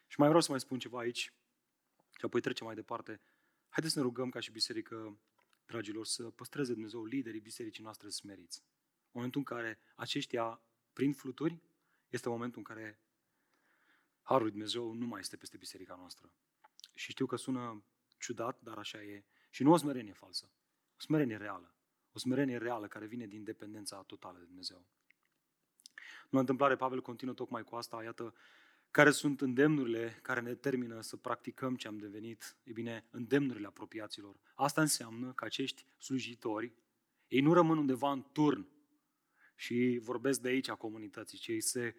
[0.07, 1.33] Și mai vreau să mai spun ceva aici
[2.19, 3.21] și apoi trecem mai departe.
[3.69, 5.19] Haideți să ne rugăm ca și biserică,
[5.67, 8.63] dragilor, să păstreze Dumnezeu liderii bisericii noastre smeriți.
[9.03, 10.61] În momentul în care aceștia
[10.93, 11.63] prin fluturi,
[12.09, 13.01] este momentul în care
[14.23, 16.31] Harul lui Dumnezeu nu mai este peste biserica noastră.
[16.95, 17.85] Și știu că sună
[18.19, 19.25] ciudat, dar așa e.
[19.51, 20.51] Și nu o smerenie falsă.
[20.97, 21.75] O smerenie reală.
[22.13, 24.85] O smerenie reală care vine din dependența totală de Dumnezeu.
[26.31, 28.35] În întâmplare, Pavel continuă tocmai cu asta, iată,
[28.91, 32.57] care sunt îndemnurile care ne determină să practicăm ce am devenit?
[32.63, 34.37] E bine, îndemnurile apropiaților.
[34.55, 36.73] Asta înseamnă că acești slujitori,
[37.29, 38.67] ei nu rămân undeva în turn
[39.61, 41.95] și vorbesc de aici a comunității, ci ei se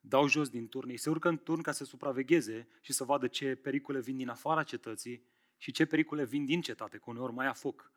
[0.00, 3.26] dau jos din turn, ei se urcă în turn ca să supravegheze și să vadă
[3.26, 5.22] ce pericole vin din afara cetății
[5.56, 7.92] și ce pericole vin din cetate, că uneori mai a foc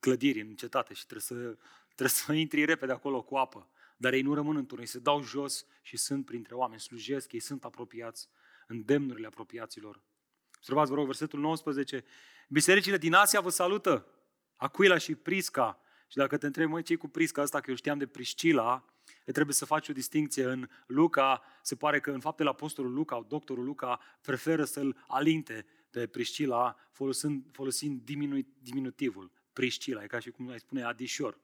[0.00, 3.70] clădiri în cetate și trebuie să, trebuie să intri repede acolo cu apă.
[3.96, 7.32] Dar ei nu rămân în turn, ei se dau jos și sunt printre oameni, slujesc,
[7.32, 8.28] ei sunt apropiați,
[8.66, 10.02] în demnurile apropiaților.
[10.56, 12.04] Observați, vă rog, versetul 19.
[12.48, 14.06] Bisericile din Asia vă salută,
[14.56, 15.78] Aquila și Prisca.
[16.14, 18.84] Și dacă te întrebi, măi, ce cu Prisca asta, că eu știam de Priscila,
[19.24, 23.24] e trebuie să faci o distinție în Luca, se pare că în faptele Apostolul Luca,
[23.28, 29.30] doctorul Luca, preferă să-l alinte pe Priscila folosind, folosind diminu, diminutivul.
[29.52, 31.38] Priscila, e ca și cum ai spune adișor.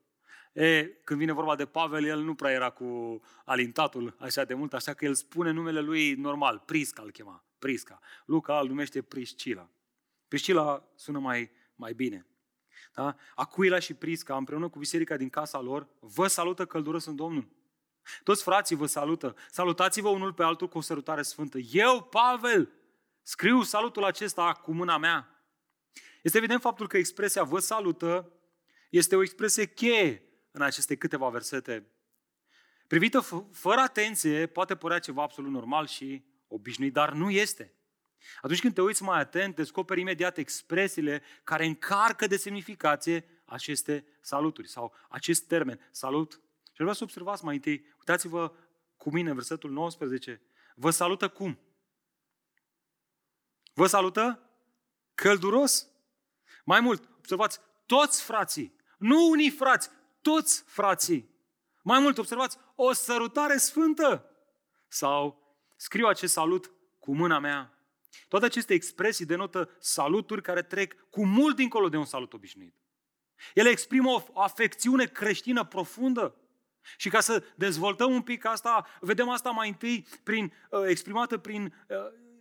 [0.53, 4.75] E, când vine vorba de Pavel, el nu prea era cu alintatul așa de mult,
[4.75, 8.01] așa că el spune numele lui normal, Prisca îl chema, Prisca.
[8.25, 9.71] Luca îl numește Priscila.
[10.29, 12.25] Priscila sună mai, mai bine.
[13.01, 13.17] Da?
[13.35, 17.49] Aquila și Prisca, împreună cu biserica din casa lor, vă salută călduros în Domnul.
[18.25, 19.37] Toți frații vă salută.
[19.51, 21.59] Salutați-vă unul pe altul cu o sărutare sfântă.
[21.59, 22.73] Eu, Pavel,
[23.23, 25.45] scriu salutul acesta cu mâna mea.
[26.23, 28.33] Este evident faptul că expresia vă salută
[28.91, 31.87] este o expresie cheie în aceste câteva versete.
[32.87, 37.75] Privită f- fără atenție, poate părea ceva absolut normal și obișnuit, dar nu este.
[38.41, 44.69] Atunci când te uiți mai atent, descoperi imediat expresiile care încarcă de semnificație aceste saluturi
[44.69, 46.33] sau acest termen, salut.
[46.67, 48.53] Și vreau să observați mai întâi, uitați-vă
[48.97, 50.43] cu mine, versetul 19.
[50.75, 51.59] Vă salută cum?
[53.75, 54.51] Vă salută
[55.15, 55.89] călduros.
[56.65, 59.91] Mai mult, observați, toți frații, nu unii frați,
[60.21, 61.29] toți frații.
[61.83, 64.31] Mai mult, observați, o sărutare sfântă.
[64.89, 65.43] Sau
[65.77, 67.80] scriu acest salut cu mâna mea.
[68.29, 72.75] Toate aceste expresii denotă saluturi care trec cu mult dincolo de un salut obișnuit.
[73.55, 76.35] Ele exprimă o afecțiune creștină profundă.
[76.97, 81.65] Și ca să dezvoltăm un pic asta, vedem asta mai întâi prin, uh, exprimată prin
[81.89, 81.97] uh,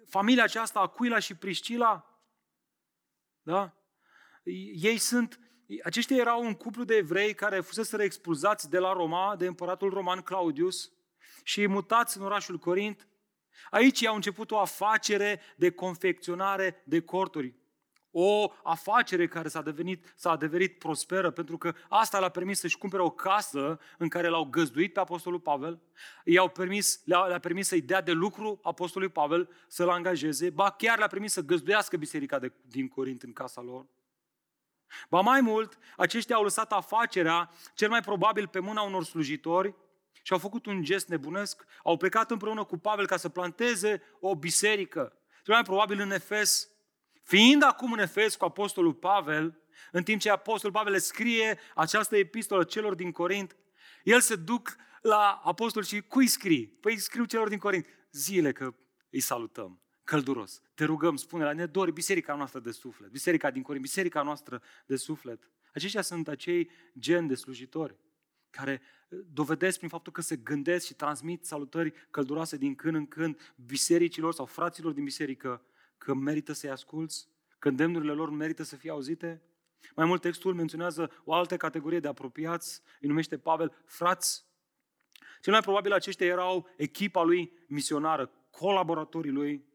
[0.08, 2.22] familia aceasta, Aquila și Priscila.
[3.42, 3.74] Da?
[4.74, 5.40] Ei sunt
[5.84, 10.22] aceștia erau un cuplu de evrei care fusese expulzați de la Roma, de împăratul roman
[10.22, 10.92] Claudius
[11.44, 13.08] și mutați în orașul Corint.
[13.72, 17.54] Aici au început o afacere de confecționare de corturi.
[18.12, 23.02] O afacere care s-a devenit, s-a devenit prosperă, pentru că asta le-a permis să-și cumpere
[23.02, 25.80] o casă în care l-au găzduit pe Apostolul Pavel,
[26.24, 30.98] i-au permis, le-a, le-a permis să-i dea de lucru Apostolului Pavel, să-l angajeze, ba chiar
[30.98, 33.86] le-a permis să găzduiască biserica de, din Corint în casa lor.
[35.10, 39.76] Ba mai mult, aceștia au lăsat afacerea, cel mai probabil pe mâna unor slujitori,
[40.24, 44.36] și au făcut un gest nebunesc, au plecat împreună cu Pavel ca să planteze o
[44.36, 45.14] biserică.
[45.44, 46.70] Cel mai probabil în Efes,
[47.24, 49.62] fiind acum în Efes cu Apostolul Pavel,
[49.92, 53.56] în timp ce Apostolul Pavel le scrie această epistolă celor din Corint,
[54.04, 56.68] el se duc la apostol și cui scrii?
[56.68, 57.86] Păi scriu celor din Corint.
[58.12, 58.76] Zile că
[59.10, 60.62] îi salutăm călduros.
[60.74, 64.62] Te rugăm, spune la ne dori biserica noastră de suflet, biserica din Corint, biserica noastră
[64.86, 65.50] de suflet.
[65.74, 67.96] Aceștia sunt acei gen de slujitori
[68.50, 73.08] care uh, dovedesc prin faptul că se gândesc și transmit salutări călduroase din când în
[73.08, 75.62] când bisericilor sau fraților din biserică
[75.98, 77.28] că merită să-i asculți,
[77.60, 79.42] că îndemnurile lor merită să fie auzite.
[79.96, 84.46] Mai mult textul menționează o altă categorie de apropiați, îi numește Pavel frați.
[85.42, 89.69] Cel mai probabil aceștia erau echipa lui misionară, colaboratorii lui,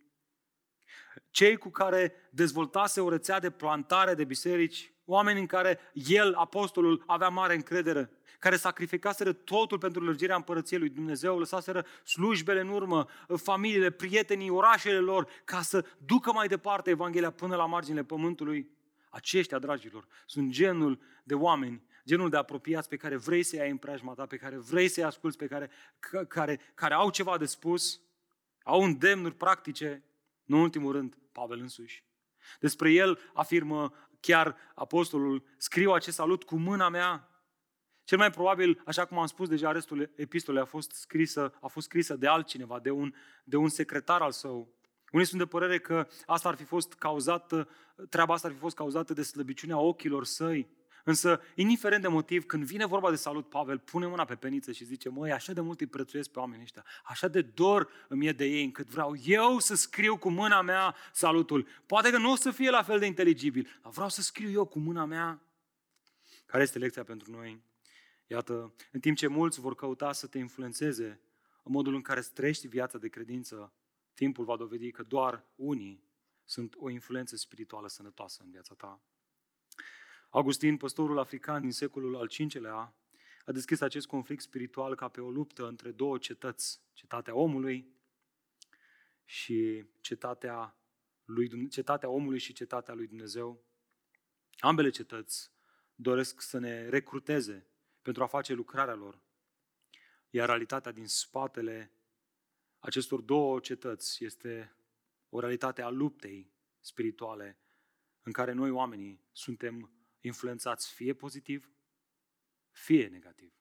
[1.31, 7.03] cei cu care dezvoltase o rețea de plantare de biserici, oameni în care el, apostolul,
[7.07, 13.07] avea mare încredere, care sacrificaseră totul pentru lărgirea împărăției lui Dumnezeu, lăsaseră slujbele în urmă,
[13.37, 18.71] familiile, prietenii, orașele lor, ca să ducă mai departe Evanghelia până la marginile pământului.
[19.11, 23.77] Aceștia, dragilor, sunt genul de oameni, genul de apropiați pe care vrei să-i ai în
[23.77, 25.71] preajma ta, pe care vrei să-i asculți, pe care,
[26.29, 28.01] care, care au ceva de spus,
[28.63, 30.05] au îndemnuri practice
[30.45, 32.05] nu în ultimul rând, Pavel însuși.
[32.61, 37.29] Despre el afirmă chiar apostolul, scriu acest salut cu mâna mea.
[38.05, 41.87] Cel mai probabil, așa cum am spus deja, restul epistolei a fost scrisă, a fost
[41.87, 43.15] scrisă de altcineva, de un,
[43.45, 44.75] de un secretar al său,
[45.15, 47.69] Unii sunt de părere că asta ar fi fost cauzată,
[48.09, 50.69] treaba asta ar fi fost cauzată de slăbiciunea ochilor săi.
[51.05, 54.85] Însă, indiferent de motiv, când vine vorba de salut, Pavel pune mâna pe peniță și
[54.85, 58.33] zice, măi, așa de mult îi prețuiesc pe oamenii ăștia, așa de dor îmi e
[58.33, 61.67] de ei, încât vreau eu să scriu cu mâna mea salutul.
[61.87, 64.65] Poate că nu o să fie la fel de inteligibil, dar vreau să scriu eu
[64.65, 65.43] cu mâna mea.
[66.47, 67.63] Care este lecția pentru noi?
[68.27, 71.21] Iată, în timp ce mulți vor căuta să te influențeze
[71.63, 73.73] în modul în care îți trăiești viața de credință,
[74.15, 76.05] timpul va dovedi că doar unii
[76.45, 79.03] sunt o influență spirituală sănătoasă în viața ta.
[80.35, 82.95] Augustin, păstorul african din secolul al V-lea,
[83.45, 87.89] a deschis acest conflict spiritual ca pe o luptă între două cetăți, cetatea omului
[89.25, 90.77] și cetatea,
[91.25, 93.65] lui, cetatea omului și cetatea lui Dumnezeu.
[94.59, 95.51] Ambele cetăți
[95.95, 97.67] doresc să ne recruteze
[98.03, 99.23] pentru a face lucrarea lor.
[100.31, 101.93] Iar realitatea din spatele
[102.79, 104.77] acestor două cetăți este
[105.29, 107.59] o realitate a luptei spirituale
[108.23, 109.89] în care noi oamenii suntem
[110.27, 111.71] influențați fie pozitiv,
[112.71, 113.53] fie negativ.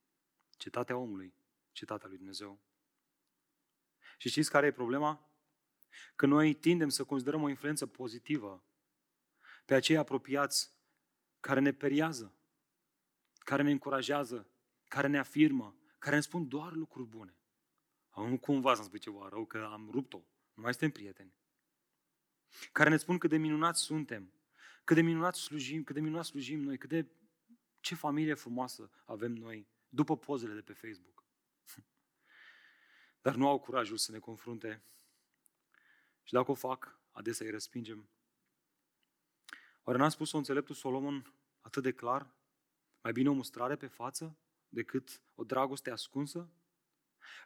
[0.57, 1.36] Cetatea omului,
[1.72, 2.61] cetatea lui Dumnezeu.
[4.18, 5.32] Și știți care e problema?
[6.16, 8.66] Că noi tindem să considerăm o influență pozitivă
[9.66, 10.72] pe acei apropiați
[11.39, 12.36] care ne periază,
[13.38, 14.51] care ne încurajează,
[14.88, 17.38] care ne afirmă, care ne spun doar lucruri bune.
[18.09, 20.18] Au nu cumva să-mi spui ceva rău, că am rupt-o.
[20.53, 21.34] Nu mai suntem prieteni.
[22.72, 24.34] Care ne spun cât de minunați suntem,
[24.84, 27.08] cât de minunat slujim, cât de minunat slujim noi, cât de
[27.80, 31.26] ce familie frumoasă avem noi după pozele de pe Facebook.
[33.22, 34.84] Dar nu au curajul să ne confrunte.
[36.24, 38.10] Și dacă o fac, adesea îi respingem.
[39.84, 42.36] Oare n-a spus-o înțeleptul Solomon atât de clar?
[43.02, 44.38] Mai bine o mustrare pe față
[44.70, 46.52] decât o dragoste ascunsă?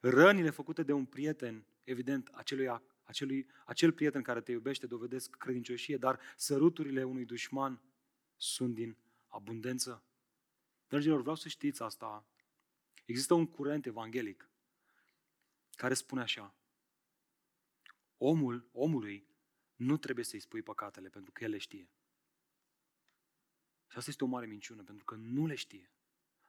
[0.01, 2.67] Rănile făcute de un prieten, evident, acelui,
[3.07, 7.81] acelui, acel prieten care te iubește dovedesc credincioșie, dar săruturile unui dușman
[8.35, 8.97] sunt din
[9.27, 10.03] abundență.
[10.87, 12.25] Dragilor, vreau să știți asta.
[13.05, 14.49] Există un curent evanghelic
[15.71, 16.55] care spune așa.
[18.17, 19.27] Omul, omului
[19.75, 21.89] nu trebuie să-i spui păcatele pentru că el le știe.
[23.87, 25.91] Și asta este o mare minciună, pentru că nu le știe.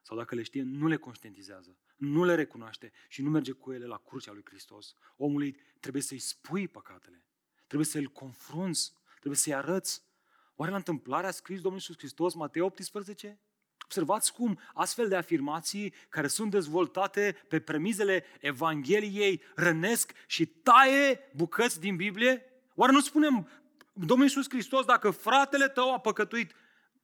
[0.01, 3.85] Sau dacă le știe, nu le conștientizează, nu le recunoaște și nu merge cu ele
[3.85, 4.95] la crucea lui Hristos.
[5.17, 7.25] Omului trebuie să-i spui păcatele,
[7.67, 10.03] trebuie să-l confrunți, trebuie să-i arăți.
[10.55, 13.39] Oare la întâmplare a scris Domnul Iisus Hristos, Matei 18?
[13.83, 21.79] Observați cum astfel de afirmații care sunt dezvoltate pe premizele Evangheliei rănesc și taie bucăți
[21.79, 22.43] din Biblie?
[22.75, 23.47] Oare nu spunem
[23.93, 26.53] Domnul Iisus Hristos, dacă fratele tău a păcătuit,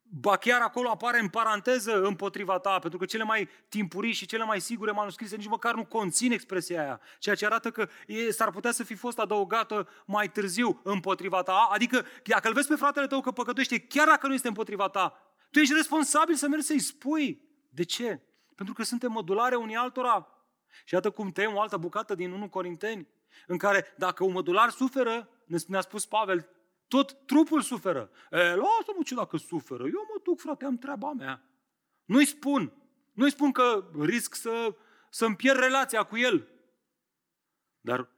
[0.10, 4.44] Ba chiar acolo apare în paranteză împotriva ta, pentru că cele mai timpurii și cele
[4.44, 8.52] mai sigure manuscrise nici măcar nu conțin expresia aia, ceea ce arată că e, s-ar
[8.52, 11.68] putea să fi fost adăugată mai târziu împotriva ta.
[11.72, 15.36] Adică dacă îl vezi pe fratele tău că păcătuiește, chiar dacă nu este împotriva ta,
[15.52, 17.42] tu ești responsabil să mergi să-i spui.
[17.70, 18.22] De ce?
[18.56, 20.28] Pentru că suntem modulare unii altora.
[20.86, 23.08] Și iată cum tăiem o altă bucată din 1 Corinteni,
[23.48, 25.30] în care dacă un modular suferă,
[25.68, 26.50] ne-a spus Pavel,
[26.88, 28.12] tot trupul suferă.
[28.32, 29.84] E, lasă-mă ce dacă suferă.
[29.84, 31.50] Eu mă duc, frate, am treaba mea.
[32.06, 32.74] Nu-i spun.
[33.14, 34.76] Nu-i spun că risc să,
[35.10, 36.50] să-mi pierd relația cu el.
[37.82, 38.10] Dar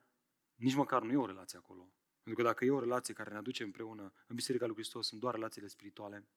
[0.55, 1.91] nici măcar nu e o relație acolo.
[2.23, 5.19] Pentru că dacă e o relație care ne aduce împreună în Biserica lui Hristos, sunt
[5.19, 6.27] doar relațiile spirituale.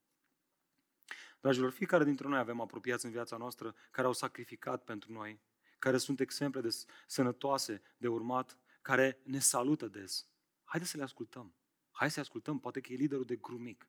[1.41, 5.41] Dragilor, fiecare dintre noi avem apropiați în viața noastră care au sacrificat pentru noi,
[5.79, 6.69] care sunt exemple de
[7.07, 10.27] sănătoase de urmat, care ne salută des.
[10.65, 11.55] Haideți să le ascultăm.
[12.01, 13.87] Hai să ascultăm, poate că e liderul de grumic,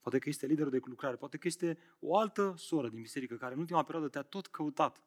[0.00, 3.54] poate că este liderul de lucrare, poate că este o altă soră din biserică care
[3.54, 5.02] în ultima perioadă te-a tot căutat,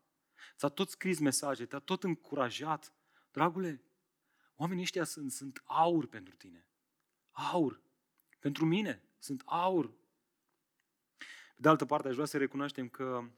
[0.56, 2.94] ți-a tot scris mesaje, te-a tot încurajat.
[3.32, 3.84] Dragule,
[4.56, 6.68] oamenii ăștia sunt, sunt aur pentru tine.
[7.32, 7.82] Aur.
[8.40, 9.90] Pentru mine sunt aur.
[11.18, 13.30] Pe de altă parte, aș vrea să recunoaștem că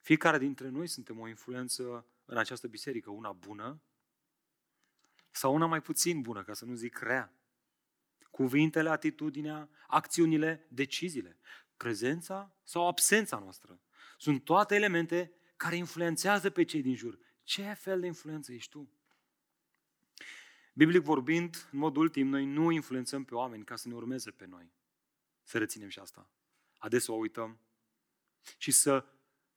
[0.00, 3.82] fiecare dintre noi suntem o influență în această biserică, una bună
[5.30, 7.38] sau una mai puțin bună, ca să nu zic rea
[8.34, 11.38] cuvintele, atitudinea, acțiunile, deciziile,
[11.76, 13.80] prezența sau absența noastră.
[14.18, 17.18] Sunt toate elemente care influențează pe cei din jur.
[17.42, 18.92] Ce fel de influență ești tu?
[20.72, 24.46] Biblic vorbind, în mod ultim, noi nu influențăm pe oameni ca să ne urmeze pe
[24.46, 24.72] noi.
[25.42, 26.30] Să reținem și asta.
[26.78, 27.58] Adesea o uităm.
[28.58, 29.06] Și să,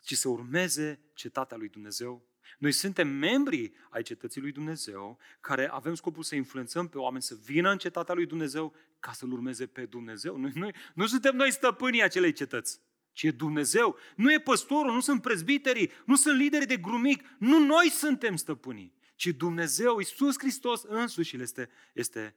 [0.05, 2.26] și să urmeze cetatea lui Dumnezeu
[2.57, 7.37] noi suntem membri ai cetății lui Dumnezeu, care avem scopul să influențăm pe oameni să
[7.43, 10.37] vină în cetatea lui Dumnezeu ca să-L urmeze pe Dumnezeu.
[10.37, 12.81] Noi, noi, nu suntem noi stăpânii acelei cetăți,
[13.11, 13.97] ci e Dumnezeu.
[14.15, 18.93] Nu e păstorul, nu sunt prezbiterii, nu sunt lideri de grumic, nu noi suntem stăpânii,
[19.15, 22.35] ci Dumnezeu, Iisus Hristos însuși este, este,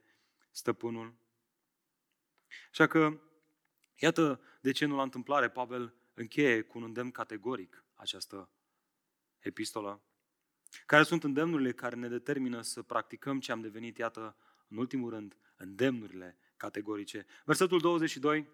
[0.50, 1.14] stăpânul.
[2.70, 3.20] Așa că,
[3.96, 8.50] iată de ce nu la întâmplare Pavel încheie cu un îndemn categoric această
[9.41, 10.03] epistolă.
[10.86, 14.36] Care sunt îndemnurile care ne determină să practicăm ce am devenit, iată,
[14.68, 17.26] în ultimul rând, îndemnurile categorice.
[17.45, 18.49] Versetul 22.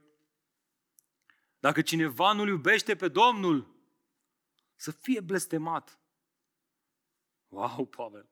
[1.58, 3.74] Dacă cineva nu-L iubește pe Domnul,
[4.74, 6.00] să fie blestemat.
[7.48, 8.28] Wow, Pavel!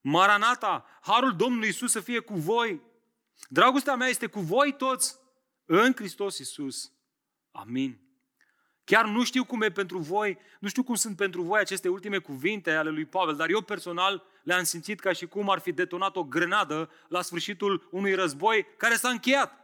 [0.00, 2.82] Maranata, harul Domnului Isus să fie cu voi.
[3.48, 5.18] Dragostea mea este cu voi toți
[5.64, 6.92] în Hristos Isus.
[7.50, 8.00] Amin.
[8.84, 12.18] Chiar nu știu cum e pentru voi, nu știu cum sunt pentru voi aceste ultime
[12.18, 16.16] cuvinte ale lui Pavel, dar eu personal le-am simțit ca și cum ar fi detonat
[16.16, 19.62] o grenadă la sfârșitul unui război care s-a încheiat.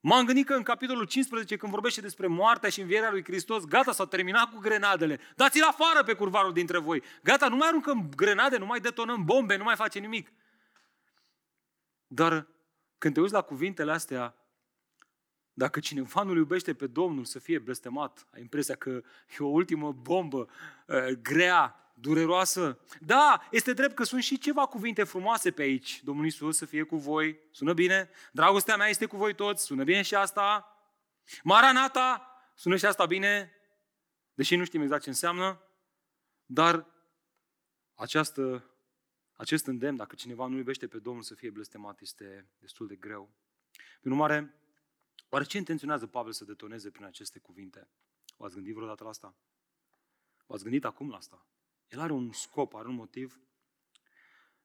[0.00, 3.92] M-am gândit că în capitolul 15, când vorbește despre moartea și învierea lui Hristos, gata,
[3.92, 5.20] s-au terminat cu grenadele.
[5.36, 7.02] Dați-l afară pe curvarul dintre voi.
[7.22, 10.32] Gata, nu mai aruncăm grenade, nu mai detonăm bombe, nu mai face nimic.
[12.06, 12.46] Dar
[12.98, 14.34] când te uiți la cuvintele astea,
[15.54, 19.92] dacă cineva nu-L iubește pe Domnul să fie blestemat, ai impresia că e o ultimă
[19.92, 20.48] bombă
[20.86, 22.78] uh, grea, dureroasă.
[23.00, 26.02] Da, este drept că sunt și ceva cuvinte frumoase pe aici.
[26.02, 28.10] Domnul Isus să fie cu voi, sună bine.
[28.32, 30.68] Dragostea mea este cu voi toți, sună bine și asta.
[31.42, 33.52] Maranata, sună și asta bine,
[34.34, 35.62] deși nu știm exact ce înseamnă.
[36.46, 36.86] Dar
[37.94, 38.70] această,
[39.32, 43.30] acest îndemn, dacă cineva nu iubește pe Domnul să fie blestemat, este destul de greu.
[44.00, 44.54] Prin urmare,
[45.34, 47.88] Oare ce intenționează Pavel să detoneze prin aceste cuvinte?
[48.36, 49.34] V-ați gândit vreodată la asta?
[50.46, 51.46] V-ați gândit acum la asta?
[51.88, 53.40] El are un scop, are un motiv.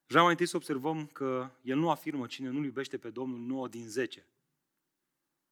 [0.06, 3.68] Vreau mai întâi să observăm că el nu afirmă cine nu iubește pe Domnul 9
[3.68, 4.26] din 10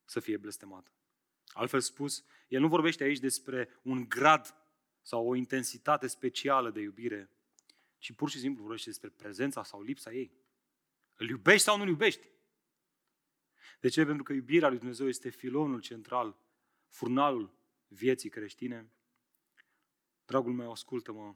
[0.06, 0.92] să fie blestemat.
[1.48, 4.56] Altfel spus, el nu vorbește aici despre un grad
[5.02, 7.30] sau o intensitate specială de iubire,
[7.98, 10.32] ci pur și simplu vorbește despre prezența sau lipsa ei.
[11.16, 12.28] Îl iubești sau nu îl iubești?
[13.80, 14.06] De ce?
[14.06, 16.38] Pentru că iubirea lui Dumnezeu este filonul central,
[16.88, 17.58] furnalul
[17.88, 18.92] vieții creștine.
[20.26, 21.36] Dragul meu, ascultă-mă.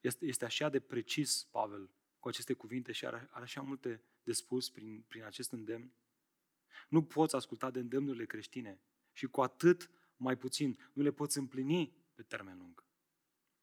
[0.00, 4.32] Este, este așa de precis, Pavel, cu aceste cuvinte și are, are așa multe de
[4.32, 5.92] spus prin, prin acest îndemn.
[6.88, 8.80] Nu poți asculta de îndemnurile creștine
[9.12, 12.84] și cu atât mai puțin nu le poți împlini pe termen lung.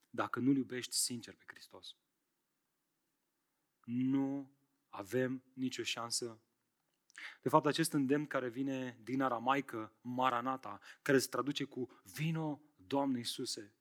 [0.10, 1.96] Dacă nu-L iubești sincer pe Hristos.
[3.84, 4.52] Nu
[4.90, 6.40] avem nicio șansă
[7.42, 13.18] de fapt, acest îndemn care vine din aramaică, Maranata, care se traduce cu vino, Doamne
[13.18, 13.74] Iisuse.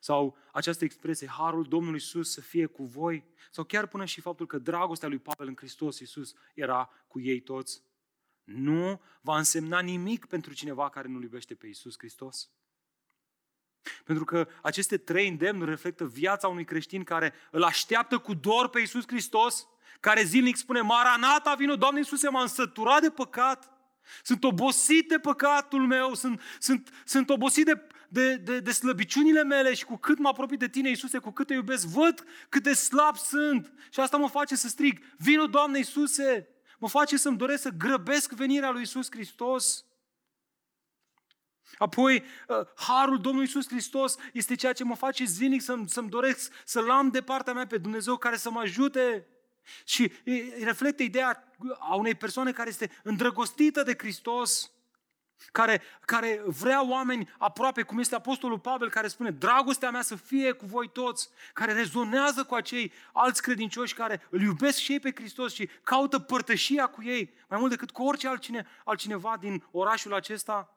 [0.00, 3.24] Sau această expresie, harul Domnului Iisus să fie cu voi.
[3.50, 7.40] Sau chiar până și faptul că dragostea lui Pavel în Hristos Iisus era cu ei
[7.40, 7.82] toți.
[8.44, 12.50] Nu va însemna nimic pentru cineva care nu iubește pe Iisus Hristos.
[14.04, 18.78] Pentru că aceste trei îndemnuri reflectă viața unui creștin care îl așteaptă cu dor pe
[18.78, 19.66] Iisus Hristos
[20.00, 23.70] care zilnic spune, Maranata, vină, Doamne Iisuse, m-am săturat de păcat,
[24.22, 29.74] sunt obosit de păcatul meu, sunt, sunt, sunt obosit de, de, de, de slăbiciunile mele
[29.74, 32.72] și cu cât mă apropii de tine, Iisuse, cu cât te iubesc, văd cât de
[32.72, 33.72] slab sunt.
[33.90, 38.32] Și asta mă face să strig, vină, Doamne Iisuse, mă face să-mi doresc să grăbesc
[38.32, 39.84] venirea lui Iisus Hristos.
[41.78, 46.52] Apoi, uh, harul Domnului Iisus Hristos este ceea ce mă face zilnic să-mi, să-mi doresc
[46.64, 49.26] să-L am de partea mea pe Dumnezeu care să mă ajute
[49.84, 50.12] și
[50.62, 54.70] reflectă ideea a unei persoane care este îndrăgostită de Hristos,
[55.52, 60.52] care, care vrea oameni aproape, cum este Apostolul Pavel, care spune, dragostea mea să fie
[60.52, 65.12] cu voi toți, care rezonează cu acei alți credincioși care îl iubesc și ei pe
[65.14, 70.14] Hristos și caută părtășia cu ei, mai mult decât cu orice altcine, altcineva din orașul
[70.14, 70.75] acesta.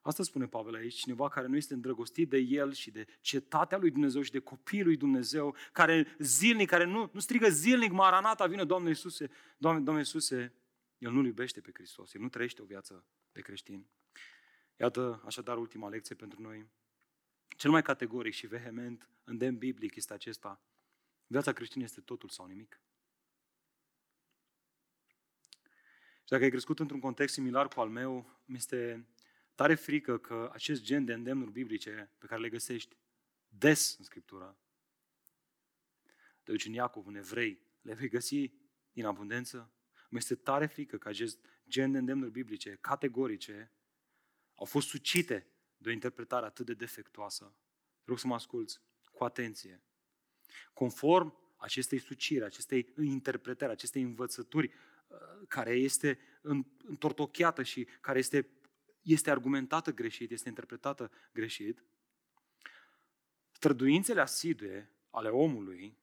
[0.00, 3.90] Asta spune Pavel aici, cineva care nu este îndrăgostit de el și de cetatea lui
[3.90, 8.64] Dumnezeu și de copiii lui Dumnezeu, care zilnic, care nu, nu strigă zilnic, Maranata, vine
[8.64, 10.52] Doamne Iisuse, Doamne, Doamne Iisuse,
[10.98, 13.86] el nu-L iubește pe Hristos, el nu trăiește o viață de creștin.
[14.76, 16.66] Iată așadar ultima lecție pentru noi.
[17.56, 20.62] Cel mai categoric și vehement îndemn biblic este acesta.
[21.26, 22.80] Viața creștină este totul sau nimic.
[26.28, 29.06] Și dacă ai crescut într-un context similar cu al meu, mi este
[29.58, 32.96] tare frică că acest gen de îndemnuri biblice pe care le găsești
[33.48, 34.58] des în Scriptură,
[36.44, 38.52] de aici în Iacov, în Evrei, le vei găsi
[38.92, 39.72] din abundență.
[40.10, 41.38] Mi este tare frică că acest
[41.68, 43.72] gen de îndemnuri biblice, categorice,
[44.54, 45.46] au fost sucite
[45.76, 47.56] de o interpretare atât de defectuoasă.
[47.98, 48.80] Te rog să mă asculți
[49.12, 49.82] cu atenție.
[50.72, 54.66] Conform acestei suciri, acestei interpretări, acestei învățături
[55.06, 56.18] uh, care este
[56.84, 58.57] întortocheată și care este
[59.12, 61.84] este argumentată greșit, este interpretată greșit,
[63.50, 65.98] străduințele asidue ale omului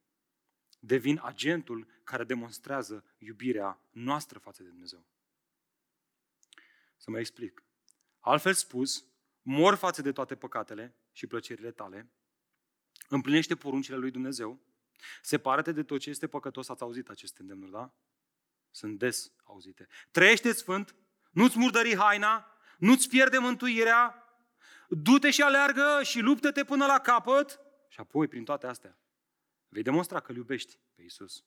[0.80, 5.06] devin agentul care demonstrează iubirea noastră față de Dumnezeu.
[6.98, 7.64] Să mă explic.
[8.20, 9.06] Altfel spus,
[9.42, 12.10] mor față de toate păcatele și plăcerile tale,
[13.10, 14.60] împlinește poruncile lui Dumnezeu,
[15.22, 17.94] separate de tot ce este păcătos, ați auzit aceste îndemnuri, da?
[18.72, 19.88] Sunt des auzite.
[20.12, 20.96] Trăiește sfânt,
[21.32, 24.24] nu-ți murdări haina, nu-ți pierde mântuirea,
[24.90, 28.98] du-te și aleargă și luptă-te până la capăt și apoi, prin toate astea,
[29.68, 31.44] vei demonstra că îl iubești pe Isus.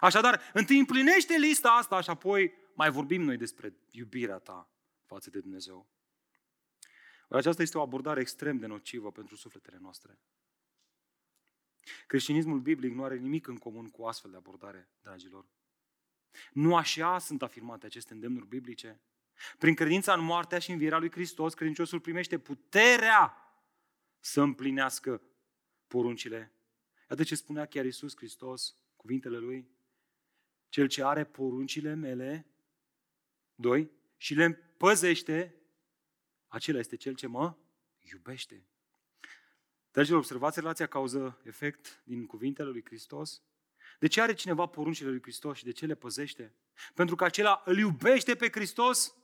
[0.00, 4.70] Așadar, întâi împlinește lista asta și apoi mai vorbim noi despre iubirea ta
[5.06, 5.90] față de Dumnezeu.
[7.28, 10.18] Aceasta este o abordare extrem de nocivă pentru sufletele noastre.
[12.06, 15.46] Creștinismul biblic nu are nimic în comun cu astfel de abordare, dragilor.
[16.52, 19.00] Nu așa sunt afirmate aceste îndemnuri biblice.
[19.58, 23.36] Prin credința în moartea și învierea lui Hristos, credinciosul primește puterea
[24.20, 25.22] să împlinească
[25.86, 26.52] poruncile.
[27.10, 29.70] Iată ce spunea chiar Iisus Hristos, cuvintele lui.
[30.68, 32.46] Cel ce are poruncile mele,
[33.54, 35.56] doi, și le păzește,
[36.48, 37.56] acela este cel ce mă
[37.98, 38.66] iubește.
[39.90, 43.42] Dragilor, observați relația cauză-efect din cuvintele lui Hristos?
[43.98, 46.54] De ce are cineva poruncile lui Hristos și de ce le păzește?
[46.94, 49.16] Pentru că acela îl iubește pe Hristos?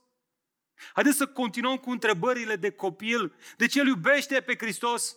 [0.93, 3.33] Haideți să continuăm cu întrebările de copil.
[3.57, 5.15] De ce îl iubește pe Hristos?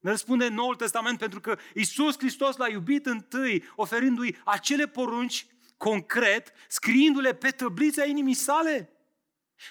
[0.00, 5.46] Ne răspunde în Noul Testament pentru că Isus Hristos l-a iubit întâi, oferindu-i acele porunci
[5.76, 8.92] concret, scriindu-le pe tăblița inimii sale.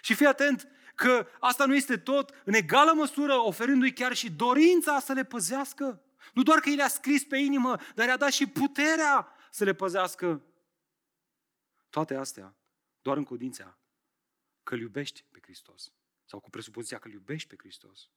[0.01, 4.99] Și fii atent că asta nu este tot, în egală măsură oferindu-i chiar și dorința
[4.99, 6.01] să le păzească.
[6.33, 9.73] Nu doar că i le-a scris pe inimă, dar i-a dat și puterea să le
[9.73, 10.41] păzească.
[11.89, 12.55] Toate astea
[13.01, 13.77] doar în codința
[14.63, 15.93] că îl iubești pe Hristos.
[16.25, 18.09] Sau cu presupoziția că îl iubești pe Hristos.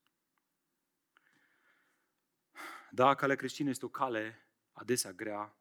[2.91, 5.57] Da, calea creștină este o cale adesea grea.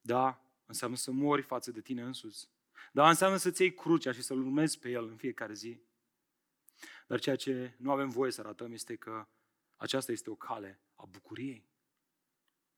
[0.00, 2.50] Da, înseamnă să mori față de tine însuți.
[2.92, 5.80] Da, înseamnă să-ți iei crucea și să-L urmezi pe El în fiecare zi.
[7.06, 9.28] Dar ceea ce nu avem voie să arătăm este că
[9.76, 11.68] aceasta este o cale a bucuriei,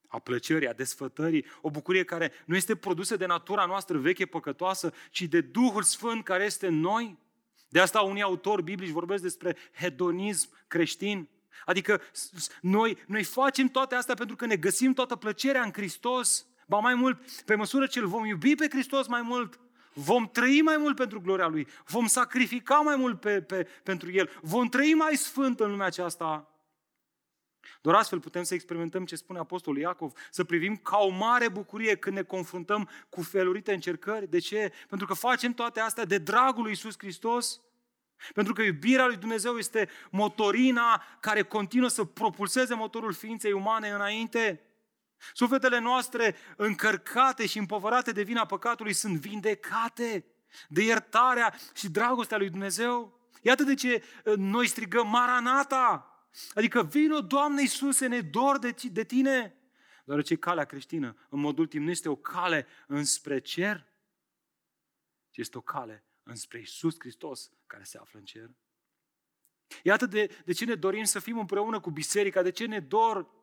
[0.07, 4.93] a plăcerii, a desfătării, o bucurie care nu este produsă de natura noastră veche păcătoasă,
[5.11, 7.19] ci de Duhul Sfânt care este în noi.
[7.71, 11.29] De asta unii autori biblici vorbesc despre hedonism creștin.
[11.65, 12.01] Adică
[12.61, 16.47] noi, noi facem toate astea pentru că ne găsim toată plăcerea în Hristos.
[16.67, 19.61] Ba mai mult, pe măsură ce îl vom iubi pe Hristos mai mult,
[19.93, 24.31] vom trăi mai mult pentru gloria Lui, vom sacrifica mai mult pe, pe, pentru El,
[24.41, 26.50] vom trăi mai sfânt în lumea aceasta.
[27.81, 31.97] Doar astfel putem să experimentăm ce spune Apostolul Iacov, să privim ca o mare bucurie
[31.97, 34.31] când ne confruntăm cu felurite încercări.
[34.31, 34.73] De ce?
[34.89, 37.61] Pentru că facem toate astea de dragul lui Iisus Hristos.
[38.35, 44.61] Pentru că iubirea lui Dumnezeu este motorina care continuă să propulseze motorul ființei umane înainte.
[45.35, 50.25] Sufletele noastre încărcate și împovărate de vina păcatului sunt vindecate
[50.69, 53.19] de iertarea și dragostea lui Dumnezeu.
[53.43, 56.10] Iată de ce uh, noi strigăm Maranata,
[56.55, 59.55] adică vino, Doamne Iisuse, ne dor de, de Tine.
[60.05, 63.87] Deoarece calea creștină, în mod ultim, nu este o cale înspre cer,
[65.31, 68.51] ci este o cale înspre Iisus Hristos care se află în cer.
[69.83, 73.39] Iată de, de ce ne dorim să fim împreună cu biserica, de ce ne dor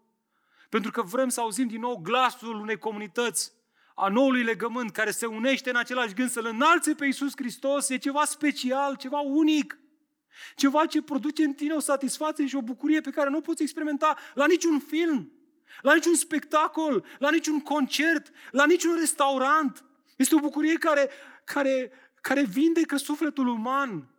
[0.69, 3.53] pentru că vrem să auzim din nou glasul unei comunități
[3.95, 7.89] a noului legământ care se unește în același gând să-L înalțe pe Iisus Hristos.
[7.89, 9.79] E ceva special, ceva unic.
[10.55, 13.61] Ceva ce produce în tine o satisfacție și o bucurie pe care nu o poți
[13.61, 15.31] experimenta la niciun film,
[15.81, 19.85] la niciun spectacol, la niciun concert, la niciun restaurant.
[20.15, 21.09] Este o bucurie care,
[21.43, 24.11] care, care vindecă sufletul uman.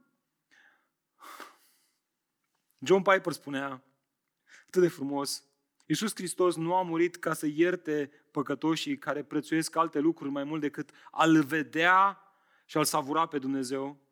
[2.78, 3.82] John Piper spunea
[4.66, 5.44] atât de frumos,
[5.86, 10.60] Iisus Hristos nu a murit ca să ierte păcătoșii care prețuiesc alte lucruri mai mult
[10.60, 12.22] decât a-L vedea
[12.64, 14.07] și a-L savura pe Dumnezeu.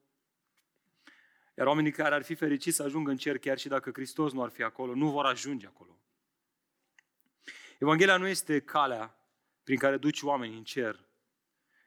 [1.58, 4.42] Iar oamenii care ar fi fericiți să ajungă în cer, chiar și dacă Hristos nu
[4.42, 5.98] ar fi acolo, nu vor ajunge acolo.
[7.78, 9.18] Evanghelia nu este calea
[9.62, 11.08] prin care duci oamenii în cer.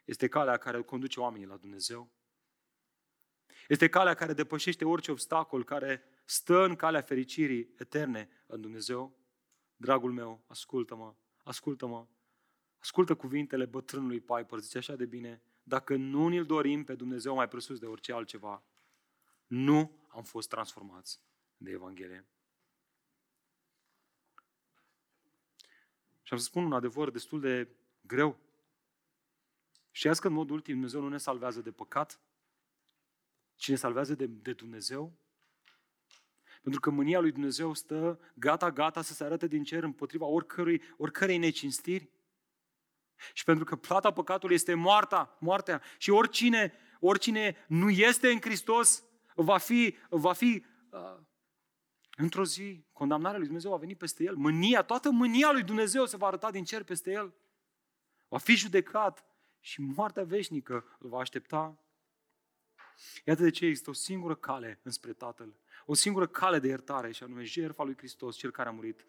[0.05, 2.09] Este calea care conduce oamenii la Dumnezeu.
[3.67, 9.17] Este calea care depășește orice obstacol care stă în calea fericirii eterne în Dumnezeu.
[9.75, 12.07] Dragul meu, ascultă-mă, ascultă-mă,
[12.79, 17.47] ascultă cuvintele bătrânului Piper, zice așa de bine, dacă nu ne-l dorim pe Dumnezeu mai
[17.47, 18.63] presus de orice altceva,
[19.49, 21.19] nu am fost transformați
[21.57, 22.25] de Evanghelie.
[26.21, 27.67] Și am să spun un adevăr destul de
[28.01, 28.39] greu.
[29.91, 32.19] Știați că în mod ultim Dumnezeu nu ne salvează de păcat,
[33.55, 35.13] ci ne salvează de, de Dumnezeu?
[36.61, 40.81] Pentru că mânia lui Dumnezeu stă gata, gata să se arate din cer împotriva oricărui,
[40.97, 42.09] oricărei necinstiri.
[43.33, 49.03] Și pentru că plata păcatului este moartea, moartea și oricine, oricine nu este în Hristos
[49.43, 51.17] va fi, va fi uh,
[52.17, 54.35] într-o zi, condamnarea lui Dumnezeu va veni peste el.
[54.35, 57.33] Mânia, toată mânia lui Dumnezeu se va arăta din cer peste el.
[58.27, 59.25] Va fi judecat
[59.59, 61.79] și moartea veșnică îl va aștepta.
[63.25, 67.23] Iată de ce există o singură cale înspre Tatăl, o singură cale de iertare și
[67.23, 69.05] anume jertfa lui Hristos, Cel care a murit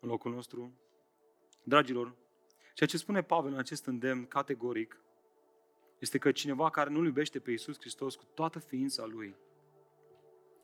[0.00, 0.72] în locul nostru.
[1.62, 2.14] Dragilor,
[2.74, 5.00] ceea ce spune Pavel în acest îndemn categoric
[5.98, 9.36] este că cineva care nu iubește pe Iisus Hristos cu toată ființa lui